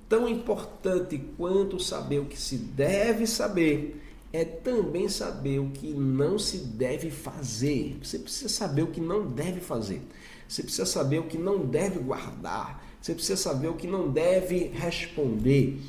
Tão 0.09 0.27
importante 0.27 1.17
quanto 1.37 1.79
saber 1.79 2.19
o 2.19 2.25
que 2.25 2.39
se 2.39 2.57
deve 2.57 3.27
saber 3.27 4.01
é 4.31 4.45
também 4.45 5.09
saber 5.09 5.59
o 5.59 5.69
que 5.69 5.87
não 5.87 6.37
se 6.39 6.57
deve 6.59 7.09
fazer. 7.09 7.97
Você 8.01 8.19
precisa 8.19 8.49
saber 8.49 8.83
o 8.83 8.87
que 8.87 9.01
não 9.01 9.27
deve 9.27 9.59
fazer. 9.59 10.01
Você 10.47 10.63
precisa 10.63 10.85
saber 10.85 11.19
o 11.19 11.23
que 11.23 11.37
não 11.37 11.65
deve 11.65 11.99
guardar. 11.99 12.83
Você 13.01 13.13
precisa 13.13 13.37
saber 13.37 13.67
o 13.67 13.75
que 13.75 13.87
não 13.87 14.09
deve 14.09 14.71
responder. 14.73 15.79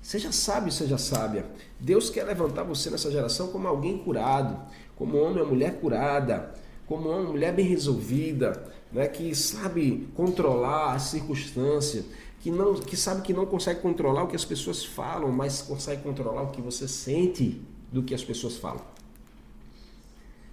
Seja 0.00 0.32
sábio, 0.32 0.72
seja 0.72 0.96
sábia. 0.96 1.44
Deus 1.78 2.08
quer 2.08 2.24
levantar 2.24 2.62
você 2.62 2.88
nessa 2.88 3.10
geração 3.10 3.48
como 3.48 3.68
alguém 3.68 3.98
curado, 3.98 4.58
como 4.96 5.18
homem 5.18 5.42
ou 5.42 5.48
mulher 5.48 5.80
curada, 5.80 6.54
como 6.86 7.10
uma 7.10 7.22
mulher 7.22 7.54
bem 7.54 7.66
resolvida, 7.66 8.64
né, 8.90 9.06
que 9.06 9.34
sabe 9.34 10.08
controlar 10.14 10.94
a 10.94 10.98
circunstância, 10.98 12.04
que, 12.40 12.50
não, 12.50 12.74
que 12.74 12.96
sabe 12.96 13.22
que 13.22 13.32
não 13.32 13.46
consegue 13.46 13.80
controlar 13.80 14.24
o 14.24 14.26
que 14.26 14.36
as 14.36 14.44
pessoas 14.44 14.84
falam, 14.84 15.30
mas 15.30 15.62
consegue 15.62 16.02
controlar 16.02 16.42
o 16.42 16.50
que 16.50 16.60
você 16.60 16.88
sente 16.88 17.60
do 17.92 18.02
que 18.02 18.14
as 18.14 18.24
pessoas 18.24 18.56
falam. 18.56 18.82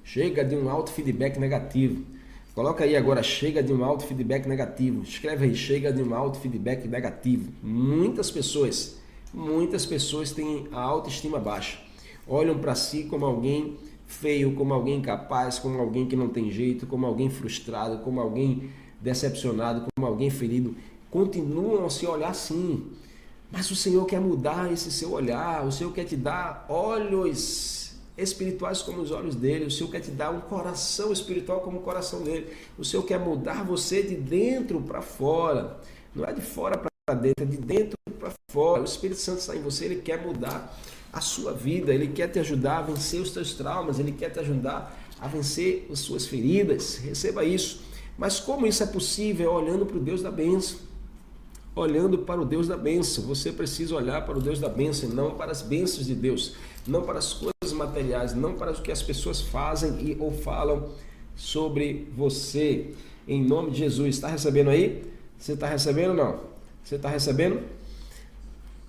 Chega 0.04 0.44
de 0.44 0.56
um 0.56 0.70
alto 0.70 0.92
feedback 0.92 1.38
negativo. 1.40 2.04
Coloca 2.54 2.84
aí 2.84 2.96
agora, 2.96 3.22
chega 3.22 3.62
de 3.62 3.72
um 3.72 3.84
alto 3.84 4.04
feedback 4.06 4.48
negativo. 4.48 5.04
Escreve 5.04 5.46
aí, 5.46 5.56
chega 5.56 5.92
de 5.94 6.02
um 6.02 6.14
alto 6.16 6.40
feedback 6.40 6.88
negativo. 6.88 7.52
Muitas 7.62 8.32
pessoas, 8.32 8.98
muitas 9.34 9.86
pessoas 9.86 10.32
têm 10.32 10.68
a 10.72 10.82
autoestima 10.82 11.40
baixa. 11.40 11.78
Olham 12.28 12.58
para 12.58 12.74
si 12.74 13.04
como 13.04 13.26
alguém 13.26 13.78
feio, 14.08 14.54
como 14.56 14.74
alguém 14.74 14.98
incapaz, 14.98 15.60
como 15.60 15.80
alguém 15.80 16.08
que 16.08 16.16
não 16.16 16.30
tem 16.30 16.50
jeito, 16.50 16.88
como 16.88 17.06
alguém 17.06 17.30
frustrado, 17.30 18.00
como 18.00 18.20
alguém 18.20 18.70
decepcionado, 19.00 19.86
como 19.96 20.08
alguém 20.08 20.30
ferido. 20.30 20.76
Continuam 21.10 21.86
a 21.86 21.90
se 21.90 22.06
olhar 22.06 22.30
assim. 22.30 22.92
Mas 23.52 23.72
o 23.72 23.76
Senhor 23.76 24.06
quer 24.06 24.20
mudar 24.20 24.72
esse 24.72 24.92
seu 24.92 25.12
olhar, 25.14 25.66
o 25.66 25.72
Senhor 25.72 25.94
quer 25.94 26.04
te 26.04 26.18
dar 26.18 26.66
olhos 26.68 27.96
espirituais 28.18 28.82
como 28.82 29.00
os 29.02 29.12
olhos 29.12 29.36
dele, 29.36 29.66
o 29.66 29.72
Senhor 29.72 29.90
quer 29.90 30.02
te 30.02 30.12
dar 30.12 30.32
um 30.32 30.42
coração 30.42 31.14
espiritual 31.14 31.62
como 31.62 31.78
o 31.78 31.82
coração 31.82 32.22
dele. 32.24 32.52
O 32.78 32.84
Senhor 32.84 33.04
quer 33.04 33.20
mudar 33.20 33.64
você 33.64 34.02
de 34.02 34.16
dentro 34.16 34.82
para 34.82 35.02
fora. 35.02 35.80
Não 36.16 36.26
é 36.26 36.34
de 36.34 36.42
fora 36.42 36.78
para 36.78 37.16
dentro, 37.16 37.44
é 37.44 37.48
de 37.48 37.58
dentro 37.58 37.98
para 38.20 38.32
fora. 38.52 38.82
O 38.82 38.86
Espírito 38.86 39.20
Santo 39.20 39.40
está 39.40 39.56
em 39.56 39.62
você, 39.62 39.86
ele 39.86 40.02
quer 40.02 40.26
mudar 40.26 40.78
a 41.14 41.22
sua 41.22 41.54
vida, 41.54 41.94
ele 41.94 42.08
quer 42.08 42.28
te 42.28 42.40
ajudar 42.40 42.80
a 42.80 42.82
vencer 42.82 43.22
os 43.22 43.32
teus 43.32 43.54
traumas, 43.54 44.00
ele 44.00 44.12
quer 44.12 44.30
te 44.30 44.40
ajudar 44.40 44.98
a 45.20 45.28
vencer 45.28 45.88
as 45.92 46.00
suas 46.00 46.26
feridas. 46.26 46.98
Receba 46.98 47.46
isso. 47.46 47.82
Mas 48.18 48.40
como 48.40 48.66
isso 48.66 48.84
é 48.84 48.88
possível? 48.88 49.54
Olhando 49.54 49.86
para 49.86 49.98
o 49.98 50.00
Deus 50.00 50.22
da 50.22 50.32
bênção. 50.32 50.87
Olhando 51.78 52.18
para 52.18 52.42
o 52.42 52.46
Deus 52.46 52.68
da 52.68 52.76
bênção. 52.76 53.24
Você 53.26 53.52
precisa 53.52 53.96
olhar 53.96 54.26
para 54.26 54.36
o 54.36 54.42
Deus 54.42 54.60
da 54.60 54.68
bênção, 54.68 55.10
não 55.10 55.36
para 55.36 55.52
as 55.52 55.62
bênçãos 55.62 56.08
de 56.08 56.16
Deus, 56.16 56.56
não 56.88 57.04
para 57.04 57.20
as 57.20 57.34
coisas 57.34 57.72
materiais, 57.72 58.34
não 58.34 58.56
para 58.56 58.72
o 58.72 58.82
que 58.82 58.92
as 58.92 59.04
pessoas 59.04 59.42
fazem 59.42 59.92
e 60.02 60.18
ou 60.20 60.32
falam 60.32 60.90
sobre 61.36 62.08
você. 62.18 62.96
Em 63.28 63.44
nome 63.44 63.70
de 63.70 63.78
Jesus. 63.78 64.16
Está 64.16 64.28
recebendo 64.28 64.72
aí? 64.72 65.06
Você 65.38 65.54
está 65.54 65.68
recebendo 65.68 66.10
ou 66.10 66.16
não? 66.16 66.40
Você 66.84 66.96
está 66.96 67.10
recebendo? 67.10 67.62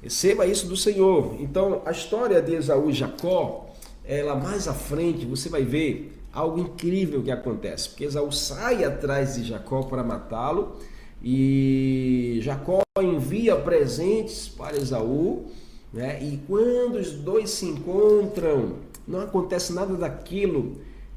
Receba 0.01 0.47
isso 0.47 0.67
do 0.67 0.77
Senhor. 0.77 1.37
Então, 1.41 1.83
a 1.85 1.91
história 1.91 2.41
de 2.41 2.55
Esaú 2.55 2.89
e 2.89 2.95
Jacó, 2.95 3.69
ela 4.03 4.35
mais 4.35 4.67
à 4.67 4.73
frente, 4.73 5.27
você 5.27 5.51
vai 5.51 5.63
ver 5.63 6.19
algo 6.33 6.59
incrível 6.59 7.23
que 7.23 7.31
acontece. 7.31 7.91
Porque 7.91 8.05
Esaú 8.05 8.33
sai 8.33 8.83
atrás 8.83 9.35
de 9.35 9.45
Jacó 9.45 9.83
para 9.83 10.03
matá-lo 10.03 10.79
e 11.23 12.39
Jacó 12.43 12.83
envia 13.01 13.57
presentes 13.57 14.49
para 14.49 14.77
Esaú. 14.77 15.47
Né? 15.93 16.23
E 16.23 16.41
quando 16.47 16.97
os 16.97 17.13
dois 17.13 17.51
se 17.51 17.67
encontram, 17.67 18.77
não 19.07 19.21
acontece 19.21 19.73
nada 19.73 19.95
daquilo 19.95 20.77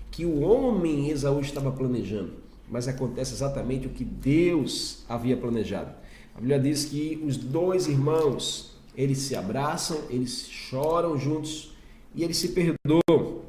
que 0.09 0.25
o 0.25 0.41
homem 0.41 1.09
Esaú 1.09 1.39
estava 1.39 1.71
planejando, 1.71 2.33
mas 2.69 2.87
acontece 2.87 3.33
exatamente 3.33 3.87
o 3.87 3.91
que 3.91 4.03
Deus 4.03 5.03
havia 5.07 5.37
planejado. 5.37 5.91
A 6.35 6.39
Bíblia 6.39 6.59
diz 6.59 6.85
que 6.85 7.21
os 7.25 7.37
dois 7.37 7.87
irmãos 7.87 8.71
eles 8.95 9.19
se 9.19 9.35
abraçam, 9.35 9.97
eles 10.09 10.47
choram 10.49 11.17
juntos 11.17 11.73
e 12.13 12.23
eles 12.23 12.37
se 12.37 12.49
perdoam, 12.49 13.41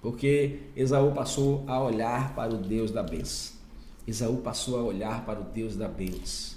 porque 0.00 0.60
Esaú 0.74 1.12
passou 1.12 1.64
a 1.66 1.82
olhar 1.82 2.34
para 2.34 2.54
o 2.54 2.58
Deus 2.58 2.90
da 2.90 3.02
bênção. 3.02 3.53
Esaú 4.06 4.38
passou 4.38 4.78
a 4.78 4.82
olhar 4.82 5.24
para 5.24 5.40
o 5.40 5.44
Deus 5.44 5.76
da 5.76 5.88
bênção. 5.88 6.56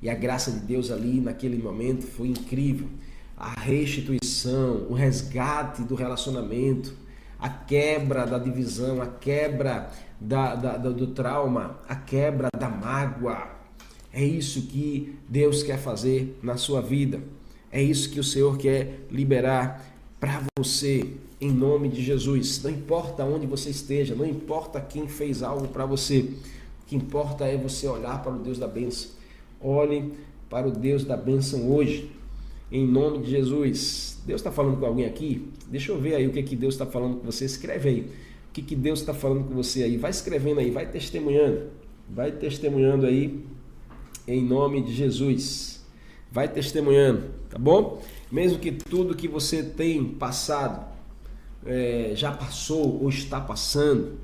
E 0.00 0.08
a 0.08 0.14
graça 0.14 0.50
de 0.50 0.60
Deus 0.60 0.90
ali 0.90 1.20
naquele 1.20 1.60
momento 1.60 2.06
foi 2.06 2.28
incrível. 2.28 2.88
A 3.36 3.50
restituição, 3.50 4.86
o 4.88 4.94
resgate 4.94 5.82
do 5.82 5.94
relacionamento, 5.94 6.94
a 7.38 7.48
quebra 7.48 8.26
da 8.26 8.38
divisão, 8.38 9.00
a 9.00 9.06
quebra 9.06 9.90
da, 10.20 10.54
da, 10.54 10.76
do 10.76 11.08
trauma, 11.08 11.78
a 11.88 11.94
quebra 11.94 12.48
da 12.56 12.68
mágoa. 12.68 13.48
É 14.12 14.24
isso 14.24 14.62
que 14.62 15.16
Deus 15.28 15.62
quer 15.62 15.78
fazer 15.78 16.38
na 16.42 16.56
sua 16.56 16.80
vida. 16.80 17.20
É 17.70 17.82
isso 17.82 18.10
que 18.10 18.18
o 18.18 18.24
Senhor 18.24 18.56
quer 18.56 19.06
liberar 19.10 19.84
para 20.18 20.42
você, 20.58 21.14
em 21.40 21.52
nome 21.52 21.88
de 21.88 22.02
Jesus. 22.02 22.62
Não 22.62 22.70
importa 22.70 23.24
onde 23.24 23.46
você 23.46 23.70
esteja, 23.70 24.14
não 24.14 24.26
importa 24.26 24.80
quem 24.80 25.06
fez 25.06 25.42
algo 25.42 25.68
para 25.68 25.86
você, 25.86 26.34
que 26.88 26.96
importa 26.96 27.44
é 27.44 27.56
você 27.56 27.86
olhar 27.86 28.20
para 28.22 28.32
o 28.32 28.38
Deus 28.40 28.58
da 28.58 28.66
bênção. 28.66 29.12
Olhe 29.60 30.12
para 30.50 30.66
o 30.66 30.72
Deus 30.72 31.04
da 31.04 31.16
bênção 31.16 31.70
hoje, 31.70 32.10
em 32.72 32.84
nome 32.84 33.18
de 33.18 33.30
Jesus. 33.30 34.20
Deus 34.26 34.40
está 34.40 34.50
falando 34.50 34.80
com 34.80 34.86
alguém 34.86 35.06
aqui? 35.06 35.48
Deixa 35.68 35.92
eu 35.92 36.00
ver 36.00 36.16
aí 36.16 36.26
o 36.26 36.32
que, 36.32 36.42
que 36.42 36.56
Deus 36.56 36.74
está 36.74 36.86
falando 36.86 37.18
com 37.18 37.26
você. 37.26 37.44
Escreve 37.44 37.88
aí. 37.88 38.00
O 38.00 38.52
que, 38.52 38.62
que 38.62 38.74
Deus 38.74 38.98
está 38.98 39.14
falando 39.14 39.44
com 39.44 39.54
você 39.54 39.84
aí? 39.84 39.96
Vai 39.96 40.10
escrevendo 40.10 40.58
aí, 40.58 40.70
vai 40.72 40.90
testemunhando. 40.90 41.68
Vai 42.10 42.32
testemunhando 42.32 43.06
aí, 43.06 43.44
em 44.26 44.42
nome 44.42 44.82
de 44.82 44.92
Jesus 44.92 45.78
vai 46.30 46.48
testemunhando, 46.48 47.30
tá 47.48 47.58
bom? 47.58 48.02
Mesmo 48.30 48.58
que 48.58 48.70
tudo 48.72 49.16
que 49.16 49.26
você 49.26 49.62
tem 49.62 50.04
passado, 50.04 50.86
é, 51.64 52.12
já 52.14 52.32
passou 52.32 53.02
ou 53.02 53.08
está 53.08 53.40
passando, 53.40 54.18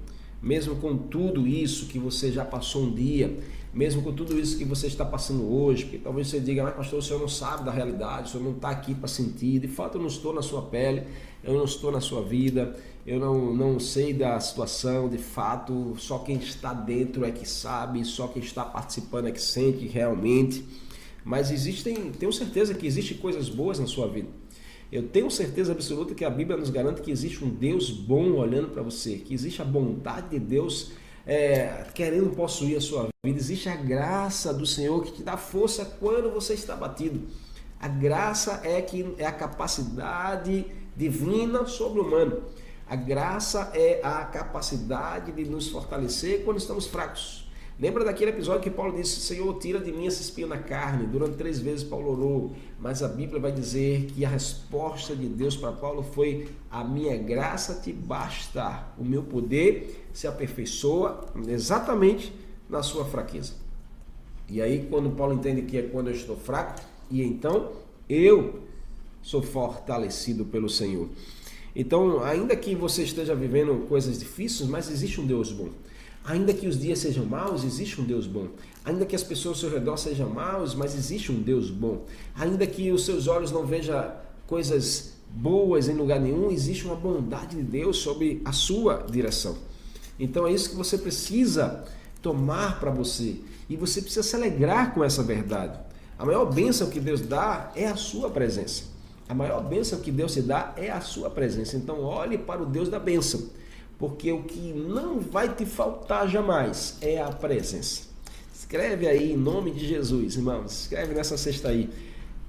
mesmo 0.44 0.76
com 0.76 0.94
tudo 0.94 1.46
isso 1.46 1.86
que 1.86 1.98
você 1.98 2.30
já 2.30 2.44
passou 2.44 2.82
um 2.82 2.94
dia, 2.94 3.34
mesmo 3.72 4.02
com 4.02 4.12
tudo 4.12 4.38
isso 4.38 4.58
que 4.58 4.64
você 4.64 4.86
está 4.86 5.02
passando 5.02 5.50
hoje, 5.50 5.84
porque 5.84 5.98
talvez 5.98 6.28
você 6.28 6.38
diga, 6.38 6.62
mas 6.62 6.74
pastor, 6.74 6.98
o 6.98 7.02
senhor 7.02 7.18
não 7.18 7.28
sabe 7.28 7.64
da 7.64 7.72
realidade, 7.72 8.28
o 8.28 8.32
senhor 8.32 8.44
não 8.44 8.52
está 8.52 8.68
aqui 8.68 8.94
para 8.94 9.08
sentir, 9.08 9.58
de 9.58 9.68
fato 9.68 9.96
eu 9.96 10.02
não 10.02 10.08
estou 10.08 10.34
na 10.34 10.42
sua 10.42 10.60
pele, 10.60 11.04
eu 11.42 11.54
não 11.54 11.64
estou 11.64 11.90
na 11.90 12.00
sua 12.00 12.20
vida, 12.20 12.76
eu 13.06 13.18
não, 13.18 13.54
não 13.54 13.80
sei 13.80 14.12
da 14.12 14.38
situação, 14.38 15.08
de 15.08 15.18
fato, 15.18 15.94
só 15.96 16.18
quem 16.18 16.36
está 16.36 16.74
dentro 16.74 17.24
é 17.24 17.30
que 17.30 17.48
sabe, 17.48 18.04
só 18.04 18.28
quem 18.28 18.42
está 18.42 18.66
participando 18.66 19.28
é 19.28 19.32
que 19.32 19.40
sente 19.40 19.86
realmente. 19.86 20.62
Mas 21.24 21.50
existem, 21.50 22.12
tenho 22.12 22.32
certeza 22.34 22.74
que 22.74 22.86
existem 22.86 23.16
coisas 23.16 23.48
boas 23.48 23.78
na 23.78 23.86
sua 23.86 24.06
vida. 24.06 24.28
Eu 24.92 25.08
tenho 25.08 25.30
certeza 25.30 25.72
absoluta 25.72 26.14
que 26.14 26.24
a 26.24 26.30
Bíblia 26.30 26.56
nos 26.56 26.70
garante 26.70 27.00
que 27.00 27.10
existe 27.10 27.44
um 27.44 27.48
Deus 27.48 27.90
bom 27.90 28.32
olhando 28.32 28.68
para 28.68 28.82
você, 28.82 29.16
que 29.16 29.34
existe 29.34 29.60
a 29.60 29.64
bondade 29.64 30.30
de 30.30 30.38
Deus 30.38 30.92
é, 31.26 31.86
querendo 31.94 32.30
possuir 32.30 32.76
a 32.76 32.80
sua 32.80 33.02
vida. 33.02 33.14
Existe 33.24 33.68
a 33.68 33.76
graça 33.76 34.52
do 34.52 34.66
Senhor 34.66 35.02
que 35.02 35.12
te 35.12 35.22
dá 35.22 35.36
força 35.36 35.84
quando 35.84 36.30
você 36.30 36.54
está 36.54 36.76
batido. 36.76 37.22
A 37.80 37.88
graça 37.88 38.60
é 38.64 38.80
que 38.80 39.14
é 39.18 39.26
a 39.26 39.32
capacidade 39.32 40.66
divina 40.96 41.66
sobre 41.66 42.00
o 42.00 42.04
humano. 42.04 42.42
A 42.86 42.96
graça 42.96 43.70
é 43.74 44.00
a 44.02 44.24
capacidade 44.24 45.32
de 45.32 45.44
nos 45.44 45.68
fortalecer 45.68 46.44
quando 46.44 46.58
estamos 46.58 46.86
fracos. 46.86 47.43
Lembra 47.78 48.04
daquele 48.04 48.30
episódio 48.30 48.62
que 48.62 48.70
Paulo 48.70 48.96
disse: 48.96 49.20
Senhor, 49.20 49.52
tira 49.58 49.80
de 49.80 49.90
mim 49.90 50.06
essa 50.06 50.22
espinha 50.22 50.46
na 50.46 50.58
carne? 50.58 51.06
Durante 51.06 51.36
três 51.36 51.58
vezes 51.58 51.82
Paulo 51.82 52.12
orou, 52.12 52.52
mas 52.78 53.02
a 53.02 53.08
Bíblia 53.08 53.40
vai 53.40 53.50
dizer 53.50 54.06
que 54.06 54.24
a 54.24 54.28
resposta 54.28 55.14
de 55.16 55.26
Deus 55.26 55.56
para 55.56 55.72
Paulo 55.72 56.02
foi: 56.02 56.48
A 56.70 56.84
minha 56.84 57.16
graça 57.16 57.80
te 57.80 57.92
basta, 57.92 58.86
o 58.96 59.04
meu 59.04 59.24
poder 59.24 60.06
se 60.12 60.26
aperfeiçoa 60.28 61.26
exatamente 61.48 62.32
na 62.68 62.82
sua 62.82 63.04
fraqueza. 63.04 63.54
E 64.48 64.62
aí, 64.62 64.86
quando 64.88 65.10
Paulo 65.10 65.34
entende 65.34 65.62
que 65.62 65.76
é 65.76 65.82
quando 65.82 66.08
eu 66.08 66.14
estou 66.14 66.36
fraco, 66.36 66.80
e 67.10 67.22
então 67.22 67.72
eu 68.08 68.60
sou 69.20 69.42
fortalecido 69.42 70.44
pelo 70.44 70.68
Senhor. 70.68 71.08
Então, 71.74 72.22
ainda 72.22 72.54
que 72.54 72.74
você 72.74 73.02
esteja 73.02 73.34
vivendo 73.34 73.88
coisas 73.88 74.18
difíceis, 74.18 74.68
mas 74.68 74.88
existe 74.88 75.20
um 75.20 75.26
Deus 75.26 75.50
bom. 75.50 75.70
Ainda 76.24 76.54
que 76.54 76.66
os 76.66 76.80
dias 76.80 77.00
sejam 77.00 77.26
maus, 77.26 77.64
existe 77.64 78.00
um 78.00 78.04
Deus 78.04 78.26
bom. 78.26 78.48
Ainda 78.82 79.04
que 79.04 79.14
as 79.14 79.22
pessoas 79.22 79.56
ao 79.56 79.60
seu 79.60 79.78
redor 79.78 79.98
sejam 79.98 80.30
maus, 80.30 80.74
mas 80.74 80.94
existe 80.94 81.30
um 81.30 81.42
Deus 81.42 81.70
bom. 81.70 82.06
Ainda 82.34 82.66
que 82.66 82.90
os 82.90 83.04
seus 83.04 83.28
olhos 83.28 83.52
não 83.52 83.66
vejam 83.66 84.10
coisas 84.46 85.12
boas 85.28 85.86
em 85.86 85.92
lugar 85.92 86.18
nenhum, 86.18 86.50
existe 86.50 86.86
uma 86.86 86.96
bondade 86.96 87.56
de 87.56 87.62
Deus 87.62 87.98
sobre 87.98 88.40
a 88.42 88.52
sua 88.52 89.04
direção. 89.10 89.56
Então 90.18 90.46
é 90.46 90.52
isso 90.52 90.70
que 90.70 90.76
você 90.76 90.96
precisa 90.96 91.84
tomar 92.22 92.80
para 92.80 92.90
você. 92.90 93.36
E 93.68 93.76
você 93.76 94.00
precisa 94.00 94.22
se 94.22 94.34
alegrar 94.34 94.94
com 94.94 95.04
essa 95.04 95.22
verdade. 95.22 95.78
A 96.18 96.24
maior 96.24 96.46
bênção 96.46 96.88
que 96.88 97.00
Deus 97.00 97.20
dá 97.20 97.70
é 97.76 97.86
a 97.86 97.96
sua 97.96 98.30
presença. 98.30 98.84
A 99.28 99.34
maior 99.34 99.62
bênção 99.62 100.00
que 100.00 100.10
Deus 100.10 100.32
te 100.32 100.40
dá 100.40 100.72
é 100.76 100.90
a 100.90 101.02
sua 101.02 101.28
presença. 101.28 101.76
Então 101.76 102.00
olhe 102.00 102.38
para 102.38 102.62
o 102.62 102.66
Deus 102.66 102.88
da 102.88 102.98
bênção 102.98 103.50
porque 103.98 104.32
o 104.32 104.42
que 104.42 104.72
não 104.72 105.20
vai 105.20 105.54
te 105.54 105.64
faltar 105.64 106.28
jamais 106.28 106.98
é 107.00 107.20
a 107.20 107.30
presença. 107.30 108.02
Escreve 108.52 109.06
aí 109.06 109.32
em 109.32 109.36
nome 109.36 109.70
de 109.70 109.86
Jesus, 109.86 110.36
irmãos. 110.36 110.82
Escreve 110.82 111.14
nessa 111.14 111.36
cesta 111.36 111.68
aí. 111.68 111.90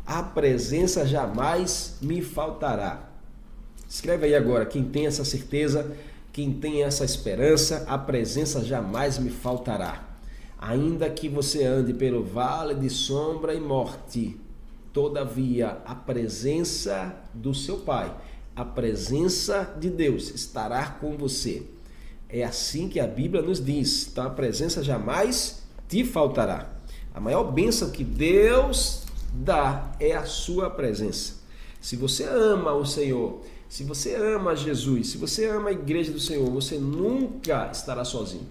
A 0.06 0.24
presença 0.24 1.06
jamais 1.06 1.98
me 2.02 2.22
faltará. 2.22 3.10
Escreve 3.88 4.26
aí 4.26 4.36
agora, 4.36 4.66
quem 4.66 4.84
tem 4.84 5.06
essa 5.06 5.24
certeza, 5.24 5.96
quem 6.34 6.52
tem 6.54 6.84
essa 6.84 7.06
esperança, 7.06 7.86
a 7.88 7.98
presença 7.98 8.64
jamais 8.64 9.18
me 9.18 9.30
faltará. 9.30 10.18
Ainda 10.58 11.10
que 11.10 11.30
você 11.30 11.64
ande 11.64 11.94
pelo 11.94 12.24
vale 12.24 12.74
de 12.74 12.90
sombra 12.90 13.54
e 13.54 13.60
morte, 13.60 14.40
todavia 14.92 15.78
a 15.86 15.94
presença 15.94 17.16
do 17.34 17.54
seu 17.54 17.78
Pai 17.80 18.16
a 18.56 18.64
presença 18.64 19.76
de 19.80 19.90
Deus 19.90 20.30
estará 20.34 20.88
com 20.88 21.18
você. 21.18 21.64
É 22.30 22.44
assim 22.44 22.88
que 22.88 23.00
a 23.00 23.08
Bíblia 23.08 23.42
nos 23.42 23.64
diz. 23.64 24.08
Então 24.08 24.26
a 24.26 24.30
presença 24.30 24.84
jamais 24.84 25.64
te 25.90 26.06
faltará. 26.06 26.70
A 27.14 27.20
maior 27.20 27.44
bênção 27.52 27.90
que 27.90 28.04
Deus 28.04 29.04
dá 29.34 29.92
é 30.00 30.14
a 30.14 30.26
sua 30.26 30.70
presença. 30.70 31.36
Se 31.82 31.96
você 31.96 32.24
ama 32.24 32.74
o 32.74 32.86
Senhor, 32.86 33.42
se 33.68 33.84
você 33.84 34.16
ama 34.16 34.56
Jesus, 34.56 35.10
se 35.10 35.18
você 35.18 35.46
ama 35.48 35.70
a 35.70 35.74
igreja 35.74 36.12
do 36.12 36.20
Senhor, 36.20 36.50
você 36.50 36.78
nunca 36.78 37.70
estará 37.72 38.06
sozinho. 38.06 38.48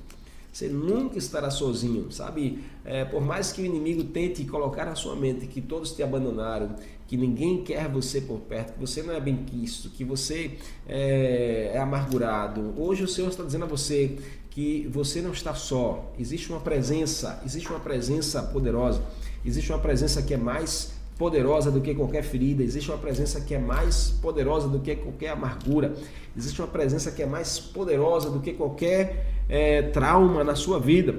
Você 0.55 0.69
nunca 0.69 1.19
estará 1.19 1.51
sozinho, 1.51 2.12
sabe? 2.12 2.62
É, 2.85 3.05
por 3.05 3.21
mais 3.21 3.51
que 3.51 3.61
o 3.61 3.64
inimigo 3.64 4.05
tente 4.05 4.45
colocar 4.45 4.85
na 4.85 4.95
sua 4.95 5.17
mente 5.17 5.49
que 5.49 5.61
todos 5.61 5.90
te 5.90 6.01
abandonaram, 6.01 6.77
que 7.09 7.17
ninguém 7.17 7.64
quer 7.64 7.88
você 7.88 8.21
por 8.21 8.38
perto, 8.38 8.75
que 8.75 8.81
você 8.81 9.03
não 9.03 9.12
é 9.12 9.19
bem 9.19 9.38
quisto, 9.38 9.90
que 9.90 10.05
você 10.05 10.53
é, 10.87 11.73
é 11.75 11.79
amargurado. 11.81 12.73
Hoje 12.77 13.03
o 13.03 13.09
Senhor 13.09 13.31
está 13.31 13.43
dizendo 13.43 13.64
a 13.64 13.67
você 13.67 14.17
que 14.49 14.88
você 14.93 15.21
não 15.21 15.33
está 15.33 15.55
só. 15.55 16.14
Existe 16.17 16.51
uma 16.51 16.61
presença, 16.61 17.43
existe 17.45 17.69
uma 17.71 17.81
presença 17.81 18.40
poderosa, 18.40 19.03
existe 19.45 19.73
uma 19.73 19.81
presença 19.81 20.23
que 20.23 20.35
é 20.35 20.38
mais 20.38 20.93
poderosa 21.18 21.70
do 21.70 21.81
que 21.81 21.94
qualquer 21.94 22.22
ferida, 22.22 22.62
existe 22.62 22.90
uma 22.90 22.98
presença 22.98 23.40
que 23.40 23.55
é 23.55 23.59
mais 23.59 24.11
poderosa 24.20 24.68
do 24.68 24.81
que 24.81 24.96
qualquer 24.96 25.31
amargura, 25.31 25.94
existe 26.37 26.61
uma 26.61 26.68
presença 26.68 27.12
que 27.12 27.22
é 27.22 27.27
mais 27.27 27.59
poderosa 27.59 28.31
do 28.31 28.40
que 28.40 28.53
qualquer 28.53 29.27
é, 29.48 29.83
trauma 29.83 30.42
na 30.42 30.55
sua 30.55 30.81
vida. 30.81 31.14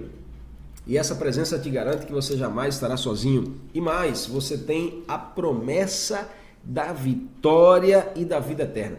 E 0.87 0.97
essa 0.97 1.15
presença 1.15 1.57
te 1.57 1.69
garante 1.69 2.05
que 2.05 2.11
você 2.11 2.37
jamais 2.37 2.75
estará 2.75 2.95
sozinho. 2.95 3.55
E 3.73 3.81
mais, 3.81 4.27
você 4.27 4.57
tem 4.57 5.03
a 5.07 5.17
promessa 5.17 6.29
da 6.63 6.93
vitória 6.93 8.11
e 8.15 8.23
da 8.23 8.39
vida 8.39 8.63
eterna. 8.63 8.97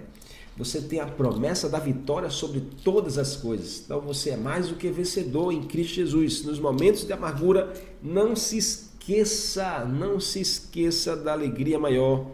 Você 0.56 0.80
tem 0.80 1.00
a 1.00 1.06
promessa 1.06 1.68
da 1.68 1.78
vitória 1.78 2.30
sobre 2.30 2.60
todas 2.82 3.18
as 3.18 3.36
coisas. 3.36 3.82
Então 3.84 4.00
você 4.00 4.30
é 4.30 4.36
mais 4.36 4.68
do 4.68 4.74
que 4.74 4.88
vencedor 4.88 5.52
em 5.52 5.62
Cristo 5.62 5.96
Jesus. 5.96 6.42
Nos 6.44 6.58
momentos 6.58 7.04
de 7.04 7.12
amargura, 7.12 7.72
não 8.02 8.34
se 8.34 8.56
esqueça, 8.56 8.85
não 9.88 10.18
se 10.18 10.40
esqueça 10.40 11.16
da 11.16 11.32
alegria 11.32 11.78
maior 11.78 12.26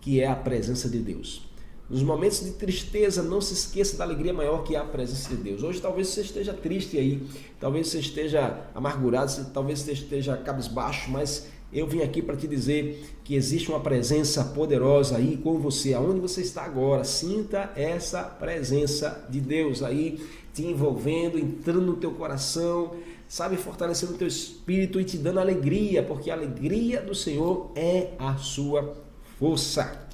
que 0.00 0.20
é 0.20 0.26
a 0.26 0.36
presença 0.36 0.88
de 0.88 0.98
Deus. 0.98 1.48
Nos 1.88 2.02
momentos 2.02 2.44
de 2.44 2.50
tristeza, 2.50 3.22
não 3.22 3.40
se 3.40 3.54
esqueça 3.54 3.96
da 3.96 4.04
alegria 4.04 4.32
maior 4.32 4.62
que 4.62 4.76
é 4.76 4.78
a 4.78 4.84
presença 4.84 5.30
de 5.30 5.36
Deus. 5.36 5.62
Hoje 5.62 5.80
talvez 5.80 6.08
você 6.08 6.20
esteja 6.20 6.52
triste 6.52 6.98
aí, 6.98 7.22
talvez 7.58 7.88
você 7.88 7.98
esteja 7.98 8.68
amargurado, 8.74 9.46
talvez 9.54 9.80
você 9.80 9.92
esteja 9.92 10.36
cabisbaixo, 10.36 11.10
mas 11.10 11.46
eu 11.72 11.86
vim 11.86 12.02
aqui 12.02 12.20
para 12.20 12.36
te 12.36 12.46
dizer 12.46 13.06
que 13.24 13.34
existe 13.34 13.70
uma 13.70 13.80
presença 13.80 14.44
poderosa 14.44 15.16
aí 15.16 15.38
com 15.38 15.58
você, 15.58 15.94
aonde 15.94 16.20
você 16.20 16.42
está 16.42 16.62
agora. 16.62 17.04
Sinta 17.04 17.72
essa 17.74 18.22
presença 18.22 19.26
de 19.30 19.40
Deus 19.40 19.82
aí 19.82 20.20
te 20.52 20.64
envolvendo, 20.64 21.38
entrando 21.38 21.82
no 21.82 21.96
teu 21.96 22.10
coração, 22.12 22.96
sabe, 23.28 23.56
fortalecendo 23.58 24.14
o 24.14 24.18
teu 24.18 24.26
espírito 24.26 24.98
e 24.98 25.04
te 25.04 25.18
dando 25.18 25.38
alegria, 25.38 26.02
porque 26.02 26.30
a 26.30 26.34
alegria 26.34 27.02
do 27.02 27.14
Senhor 27.14 27.70
é 27.76 28.12
a 28.18 28.36
sua 28.36 28.96
força. 29.38 30.08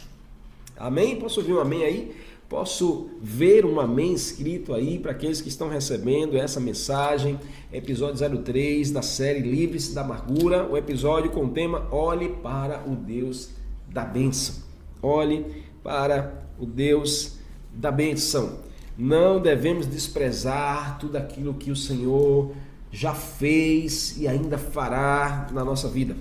Amém? 0.77 1.17
Posso 1.17 1.41
ouvir 1.41 1.53
um 1.53 1.61
amém 1.61 1.85
aí? 1.85 2.17
Posso 2.49 3.09
ver 3.23 3.65
um 3.65 3.81
amém 3.81 4.13
escrito 4.13 4.75
aí 4.75 4.99
para 4.99 5.13
aqueles 5.13 5.41
que 5.41 5.49
estão 5.49 5.69
recebendo 5.69 6.37
essa 6.37 6.61
mensagem, 6.61 7.39
episódio 7.73 8.43
03 8.43 8.91
da 8.91 9.01
série 9.01 9.41
Livre-se 9.41 9.95
da 9.95 10.03
Amargura, 10.03 10.69
o 10.69 10.77
episódio 10.77 11.31
com 11.31 11.47
o 11.47 11.51
tema 11.51 11.89
Olhe 11.91 12.29
para 12.29 12.85
o 12.87 12.95
Deus 12.95 13.51
da 13.89 14.05
Bênção. 14.05 14.57
Olhe 15.01 15.65
para 15.83 16.47
o 16.59 16.67
Deus 16.67 17.39
da 17.73 17.91
Bênção. 17.91 18.59
Não 18.97 19.41
devemos 19.41 19.87
desprezar 19.87 20.99
tudo 20.99 21.17
aquilo 21.17 21.55
que 21.55 21.71
o 21.71 21.77
Senhor 21.77 22.53
já 22.95 23.13
fez 23.13 24.17
e 24.19 24.29
ainda 24.29 24.57
fará 24.57 25.49
na 25.51 25.65
nossa 25.65 25.89
vida. 25.89 26.17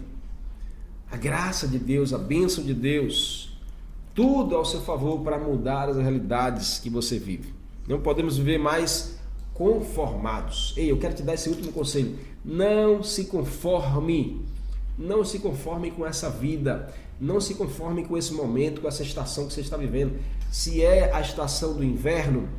A 1.12 1.16
graça 1.16 1.68
de 1.68 1.78
Deus, 1.78 2.12
a 2.12 2.18
bênção 2.18 2.64
de 2.64 2.74
Deus, 2.74 3.56
tudo 4.16 4.56
ao 4.56 4.66
seu 4.66 4.82
favor 4.82 5.20
para 5.20 5.38
mudar 5.38 5.88
as 5.88 5.98
realidades 5.98 6.80
que 6.80 6.90
você 6.90 7.20
vive. 7.20 7.54
Não 7.88 8.02
podemos 8.02 8.38
viver 8.38 8.58
mais 8.58 9.20
conformados. 9.54 10.74
Ei, 10.76 10.90
eu 10.90 10.98
quero 10.98 11.14
te 11.14 11.22
dar 11.22 11.36
esse 11.36 11.48
último 11.48 11.72
conselho. 11.72 12.18
Não 12.44 13.04
se 13.04 13.26
conforme. 13.26 14.44
Não 14.98 15.24
se 15.24 15.38
conforme 15.38 15.92
com 15.92 16.04
essa 16.04 16.28
vida. 16.28 16.92
Não 17.22 17.40
se 17.40 17.54
conforme 17.54 18.04
com 18.04 18.18
esse 18.18 18.34
momento, 18.34 18.82
com 18.82 18.88
essa 18.88 19.04
estação 19.04 19.46
que 19.46 19.54
você 19.54 19.62
está 19.62 19.78
vivendo. 19.78 20.20
Se 20.52 20.84
é 20.84 21.14
a 21.14 21.22
estação 21.22 21.76
do 21.76 21.84
inverno, 21.84 22.50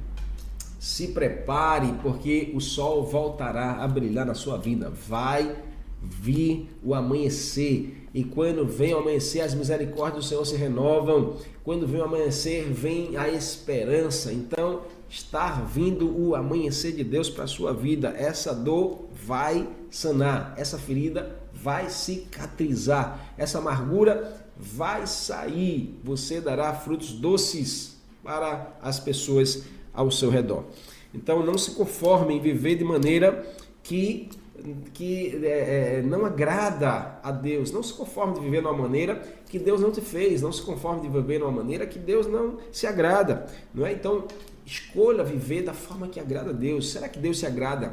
se 0.85 1.09
prepare, 1.09 1.95
porque 2.03 2.53
o 2.55 2.61
sol 2.61 3.07
voltará 3.07 3.83
a 3.83 3.89
brilhar 3.89 4.27
na 4.27 4.35
sua 4.35 4.59
vida. 4.59 4.91
Vai 4.91 5.57
vir 6.03 6.69
o 6.83 6.95
amanhecer 6.95 8.05
e 8.13 8.23
quando 8.23 8.67
vem 8.67 8.93
o 8.93 8.99
amanhecer, 8.99 9.41
as 9.41 9.55
misericórdias 9.55 10.25
do 10.25 10.29
Senhor 10.29 10.45
se 10.45 10.57
renovam. 10.57 11.37
Quando 11.65 11.87
vem 11.87 12.03
o 12.03 12.05
amanhecer, 12.05 12.71
vem 12.71 13.17
a 13.17 13.31
esperança. 13.31 14.31
Então, 14.31 14.83
está 15.09 15.53
vindo 15.63 16.15
o 16.17 16.35
amanhecer 16.35 16.93
de 16.93 17.03
Deus 17.03 17.31
para 17.31 17.45
a 17.45 17.49
sua 17.49 17.73
vida. 17.73 18.15
Essa 18.17 18.55
dor 18.55 19.09
vai 19.11 19.67
sanar, 19.91 20.55
essa 20.59 20.79
ferida 20.79 21.41
vai 21.53 21.89
cicatrizar, 21.89 23.33
essa 23.39 23.57
amargura 23.57 24.47
vai 24.57 25.07
sair. 25.07 25.99
Você 26.05 26.43
dará 26.43 26.75
frutos 26.75 27.11
doces 27.11 27.97
para 28.23 28.77
as 28.81 29.01
pessoas 29.01 29.65
ao 29.95 30.11
seu 30.11 30.31
redor. 30.31 30.65
Então, 31.15 31.45
não 31.45 31.57
se 31.57 31.71
conforme 31.73 32.35
em 32.35 32.41
viver 32.41 32.75
de 32.75 32.85
maneira 32.85 33.47
que 33.83 34.29
que 34.93 35.45
é, 35.45 35.99
é, 35.99 36.03
não 36.03 36.25
agrada 36.25 37.19
a 37.23 37.31
Deus. 37.31 37.71
Não 37.71 37.83
se 37.83 37.93
conforme 37.93 38.35
de 38.35 38.41
viver 38.41 38.61
de 38.61 38.67
uma 38.67 38.77
maneira 38.77 39.21
que 39.49 39.59
Deus 39.59 39.81
não 39.81 39.91
te 39.91 40.01
fez. 40.01 40.41
Não 40.41 40.53
se 40.53 40.63
conforme 40.63 41.03
de 41.03 41.09
viver 41.09 41.39
de 41.39 41.45
uma 41.45 41.53
maneira 41.53 41.87
que 41.87 41.99
Deus 41.99 42.27
não 42.27 42.59
se 42.73 42.87
agrada. 42.87 43.47
Não 43.75 43.85
é? 43.85 43.93
Então, 43.93 44.27
escolha 44.65 45.23
viver 45.23 45.63
da 45.63 45.75
forma 45.75 46.09
que 46.09 46.19
agrada 46.19 46.51
a 46.51 46.53
Deus. 46.53 46.91
Será 46.91 47.09
que 47.09 47.19
Deus 47.19 47.39
se 47.39 47.47
agrada? 47.47 47.93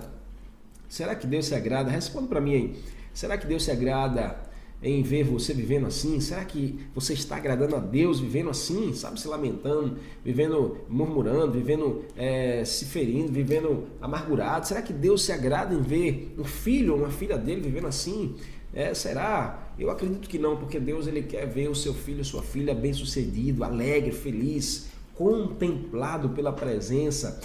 Será 0.88 1.16
que 1.16 1.28
Deus 1.28 1.46
se 1.48 1.56
agrada? 1.56 1.90
Responda 1.90 2.28
para 2.28 2.42
mim 2.42 2.56
aí. 2.56 2.84
Será 3.14 3.38
que 3.38 3.48
Deus 3.48 3.64
se 3.64 3.72
agrada 3.72 4.38
em 4.84 5.04
ver 5.04 5.24
você 5.24 5.54
vivendo 5.54 5.86
assim? 5.86 6.20
Será 6.20 6.44
que 6.44 6.80
você 6.94 7.13
está 7.13 7.36
agradando 7.36 7.76
a 7.76 7.80
Deus 7.80 8.20
vivendo 8.20 8.50
assim, 8.50 8.94
sabe, 8.94 9.20
se 9.20 9.28
lamentando, 9.28 9.98
vivendo 10.24 10.78
murmurando, 10.89 11.52
vivendo 11.52 12.04
é, 12.15 12.65
se 12.65 12.86
ferindo, 12.86 13.32
vivendo 13.32 13.88
amargurado? 14.02 14.67
Será 14.67 14.82
que 14.82 14.94
Deus 14.94 15.24
se 15.24 15.32
agrada 15.32 15.74
em 15.74 15.82
ver 15.82 16.34
um 16.38 16.44
filho 16.44 16.94
ou 16.94 17.00
uma 17.00 17.10
filha 17.12 17.38
dele 17.38 17.62
vivendo 17.62 17.88
assim? 17.88 18.36
É, 18.74 18.94
será? 18.94 19.74
Eu 19.78 19.89
acredito 19.89 20.30
que 20.30 20.39
não, 20.39 20.58
porque 20.58 20.80
Deus 20.80 21.06
ele 21.06 21.24
quer 21.24 21.46
ver 21.46 21.70
o 21.70 21.76
seu 21.76 21.94
filho, 21.94 22.24
sua 22.24 22.41
filha 22.41 22.74
bem 22.74 22.94
sucedido, 22.94 23.63
alegre, 23.63 24.12
feliz, 24.12 24.89
contemplado 25.15 26.30
pela 26.30 26.52
presença. 26.52 27.41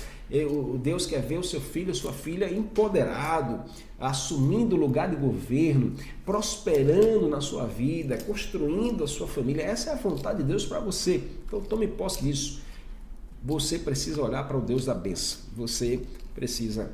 Deus 0.81 1.07
quer 1.07 1.22
ver 1.22 1.38
o 1.38 1.44
seu 1.44 1.61
filho, 1.61 1.94
sua 1.94 2.12
filha 2.12 2.52
empoderado, 2.52 3.62
assumindo 3.98 4.74
o 4.74 4.79
lugar 4.79 5.09
de 5.09 5.16
governo, 5.16 5.94
prosperando 6.24 7.29
na 7.29 7.40
sua 7.40 7.64
vida, 7.64 8.18
construindo 8.26 9.05
a 9.05 9.07
sua 9.07 9.29
família. 9.29 9.62
Essa 9.62 9.90
é 9.90 9.92
a 9.92 9.96
vontade 9.96 10.38
de 10.38 10.44
Deus 10.44 10.66
para 10.66 10.81
você. 10.81 11.22
Então 11.46 11.61
tome 11.61 11.87
posse 11.87 12.24
disso. 12.24 12.61
Você 13.44 13.79
precisa 13.79 14.20
olhar 14.20 14.48
para 14.48 14.57
o 14.57 14.61
Deus 14.61 14.85
da 14.85 14.94
bênção. 14.94 15.38
Você 15.57 16.00
precisa 16.35 16.90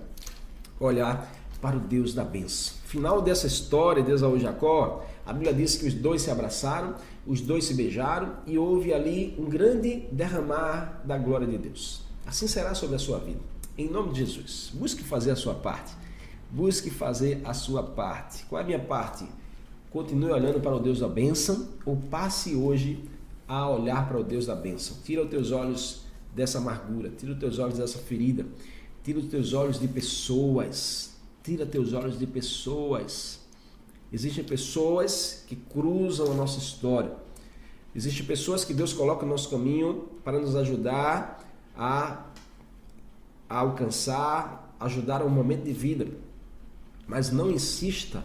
olhar 0.78 1.32
para 1.60 1.76
o 1.76 1.80
Deus 1.80 2.12
da 2.12 2.24
bênção. 2.24 2.74
Final 2.84 3.22
dessa 3.22 3.46
história 3.46 4.02
de 4.02 4.10
Esaú 4.10 4.36
e 4.36 4.40
Jacó, 4.40 5.06
a 5.24 5.32
Bíblia 5.32 5.54
diz 5.54 5.76
que 5.76 5.86
os 5.86 5.94
dois 5.94 6.22
se 6.22 6.30
abraçaram, 6.30 6.96
os 7.26 7.40
dois 7.40 7.64
se 7.64 7.74
beijaram 7.74 8.36
e 8.46 8.58
houve 8.58 8.92
ali 8.92 9.34
um 9.38 9.44
grande 9.44 10.04
derramar 10.10 11.00
da 11.04 11.16
glória 11.16 11.46
de 11.46 11.58
Deus. 11.58 12.02
Assim 12.26 12.46
será 12.46 12.74
sobre 12.74 12.96
a 12.96 12.98
sua 12.98 13.18
vida. 13.18 13.40
Em 13.78 13.88
nome 13.88 14.12
de 14.12 14.24
Jesus, 14.24 14.70
busque 14.74 15.02
fazer 15.02 15.30
a 15.30 15.36
sua 15.36 15.54
parte. 15.54 15.94
Busque 16.50 16.90
fazer 16.90 17.40
a 17.44 17.54
sua 17.54 17.82
parte. 17.82 18.44
Qual 18.44 18.60
é 18.60 18.64
a 18.64 18.66
minha 18.66 18.78
parte? 18.78 19.24
Continue 19.90 20.30
olhando 20.30 20.60
para 20.60 20.74
o 20.74 20.80
Deus 20.80 21.00
da 21.00 21.08
bênção 21.08 21.68
ou 21.86 21.96
passe 21.96 22.54
hoje 22.54 23.02
a 23.46 23.68
olhar 23.68 24.08
para 24.08 24.18
o 24.18 24.24
Deus 24.24 24.46
da 24.46 24.54
bênção. 24.54 24.96
Tira 25.04 25.22
os 25.22 25.30
teus 25.30 25.52
olhos 25.52 26.02
dessa 26.34 26.58
amargura, 26.58 27.10
tira 27.10 27.32
os 27.32 27.38
teus 27.38 27.58
olhos 27.58 27.78
dessa 27.78 27.98
ferida, 27.98 28.46
tira 29.04 29.18
os 29.18 29.26
teus 29.26 29.52
olhos 29.52 29.78
de 29.78 29.86
pessoas, 29.86 31.12
tira 31.42 31.66
teus 31.66 31.92
olhos 31.92 32.18
de 32.18 32.26
pessoas. 32.26 33.41
Existem 34.12 34.44
pessoas 34.44 35.42
que 35.46 35.56
cruzam 35.56 36.30
a 36.30 36.34
nossa 36.34 36.58
história. 36.58 37.12
Existem 37.94 38.26
pessoas 38.26 38.64
que 38.64 38.74
Deus 38.74 38.92
coloca 38.92 39.24
no 39.24 39.32
nosso 39.32 39.48
caminho 39.48 40.08
para 40.22 40.38
nos 40.38 40.54
ajudar 40.54 41.42
a, 41.76 42.26
a 43.48 43.58
alcançar, 43.58 44.76
ajudar 44.78 45.22
um 45.24 45.30
momento 45.30 45.64
de 45.64 45.72
vida. 45.72 46.06
Mas 47.06 47.30
não 47.30 47.50
insista 47.50 48.24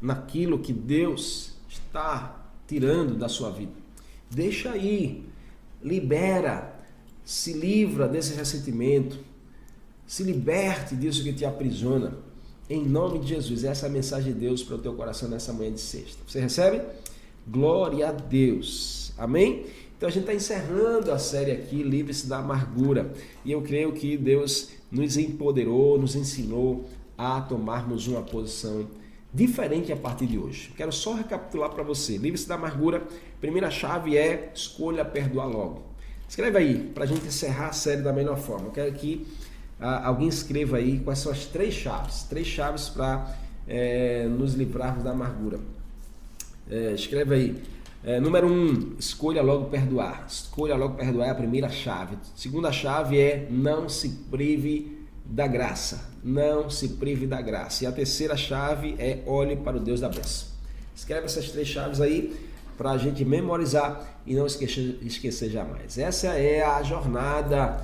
naquilo 0.00 0.58
que 0.58 0.72
Deus 0.72 1.52
está 1.68 2.40
tirando 2.66 3.16
da 3.16 3.28
sua 3.28 3.50
vida. 3.50 3.72
Deixa 4.30 4.70
aí, 4.72 5.24
libera, 5.82 6.80
se 7.24 7.52
livra 7.52 8.08
desse 8.08 8.34
ressentimento, 8.34 9.18
se 10.06 10.24
liberte 10.24 10.96
disso 10.96 11.22
que 11.22 11.32
te 11.32 11.44
aprisiona. 11.44 12.14
Em 12.70 12.84
nome 12.84 13.18
de 13.18 13.26
Jesus, 13.26 13.64
essa 13.64 13.86
é 13.86 13.88
a 13.88 13.92
mensagem 13.92 14.32
de 14.32 14.38
Deus 14.38 14.62
para 14.62 14.76
o 14.76 14.78
teu 14.78 14.94
coração 14.94 15.28
nessa 15.28 15.52
manhã 15.52 15.72
de 15.72 15.80
sexta. 15.80 16.22
Você 16.24 16.38
recebe? 16.38 16.80
Glória 17.44 18.10
a 18.10 18.12
Deus. 18.12 19.12
Amém? 19.18 19.66
Então 19.96 20.08
a 20.08 20.12
gente 20.12 20.22
está 20.22 20.32
encerrando 20.32 21.10
a 21.10 21.18
série 21.18 21.50
aqui, 21.50 21.82
Livre-se 21.82 22.28
da 22.28 22.38
Amargura. 22.38 23.12
E 23.44 23.50
eu 23.50 23.60
creio 23.60 23.92
que 23.92 24.16
Deus 24.16 24.70
nos 24.88 25.16
empoderou, 25.16 25.98
nos 25.98 26.14
ensinou 26.14 26.88
a 27.18 27.40
tomarmos 27.40 28.06
uma 28.06 28.22
posição 28.22 28.86
diferente 29.34 29.92
a 29.92 29.96
partir 29.96 30.26
de 30.26 30.38
hoje. 30.38 30.70
Quero 30.76 30.92
só 30.92 31.14
recapitular 31.14 31.70
para 31.70 31.82
você. 31.82 32.18
Livre-se 32.18 32.46
da 32.46 32.54
amargura. 32.54 33.02
Primeira 33.40 33.68
chave 33.68 34.16
é 34.16 34.52
escolha 34.54 35.04
perdoar 35.04 35.46
logo. 35.46 35.82
Escreve 36.28 36.56
aí 36.56 36.90
para 36.94 37.02
a 37.02 37.06
gente 37.08 37.26
encerrar 37.26 37.70
a 37.70 37.72
série 37.72 38.02
da 38.02 38.12
melhor 38.12 38.38
forma. 38.38 38.68
Eu 38.68 38.72
quero 38.72 38.92
que 38.92 39.26
ah, 39.80 40.06
alguém 40.06 40.28
escreva 40.28 40.76
aí 40.76 41.00
quais 41.00 41.18
são 41.18 41.32
as 41.32 41.46
três 41.46 41.72
chaves. 41.72 42.24
Três 42.24 42.46
chaves 42.46 42.88
para 42.88 43.34
é, 43.66 44.26
nos 44.26 44.54
livrarmos 44.54 45.02
da 45.02 45.12
amargura. 45.12 45.58
É, 46.70 46.92
escreve 46.92 47.34
aí. 47.34 47.62
É, 48.02 48.18
número 48.18 48.46
um, 48.46 48.94
escolha 48.98 49.42
logo 49.42 49.66
perdoar. 49.66 50.24
Escolha 50.28 50.76
logo 50.76 50.94
perdoar 50.94 51.26
é 51.26 51.30
a 51.30 51.34
primeira 51.34 51.68
chave. 51.68 52.16
Segunda 52.36 52.70
chave 52.70 53.18
é 53.18 53.46
não 53.50 53.88
se 53.88 54.08
prive 54.30 55.06
da 55.24 55.46
graça. 55.46 56.10
Não 56.22 56.68
se 56.68 56.88
prive 56.88 57.26
da 57.26 57.40
graça. 57.40 57.84
E 57.84 57.86
a 57.86 57.92
terceira 57.92 58.36
chave 58.36 58.94
é 58.98 59.22
olhe 59.26 59.56
para 59.56 59.76
o 59.76 59.80
Deus 59.80 60.00
da 60.00 60.08
bênção. 60.08 60.48
Escreve 60.94 61.24
essas 61.24 61.50
três 61.50 61.68
chaves 61.68 62.00
aí 62.00 62.36
para 62.76 62.90
a 62.90 62.98
gente 62.98 63.24
memorizar 63.24 64.20
e 64.26 64.34
não 64.34 64.46
esquecer, 64.46 64.98
esquecer 65.02 65.50
jamais. 65.50 65.98
Essa 65.98 66.28
é 66.28 66.62
a 66.62 66.82
jornada 66.82 67.82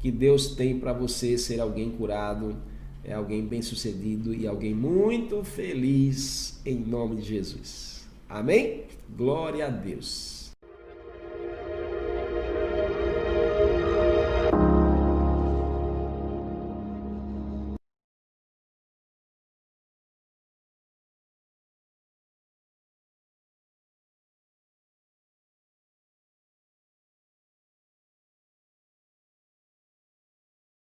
que 0.00 0.10
Deus 0.10 0.54
tem 0.54 0.78
para 0.78 0.92
você 0.92 1.36
ser 1.36 1.60
alguém 1.60 1.90
curado, 1.90 2.56
é 3.04 3.14
alguém 3.14 3.44
bem 3.44 3.62
sucedido 3.62 4.34
e 4.34 4.46
alguém 4.46 4.74
muito 4.74 5.42
feliz 5.42 6.60
em 6.64 6.76
nome 6.76 7.16
de 7.16 7.28
Jesus. 7.28 8.06
Amém? 8.28 8.84
Glória 9.16 9.66
a 9.66 9.70
Deus. 9.70 10.37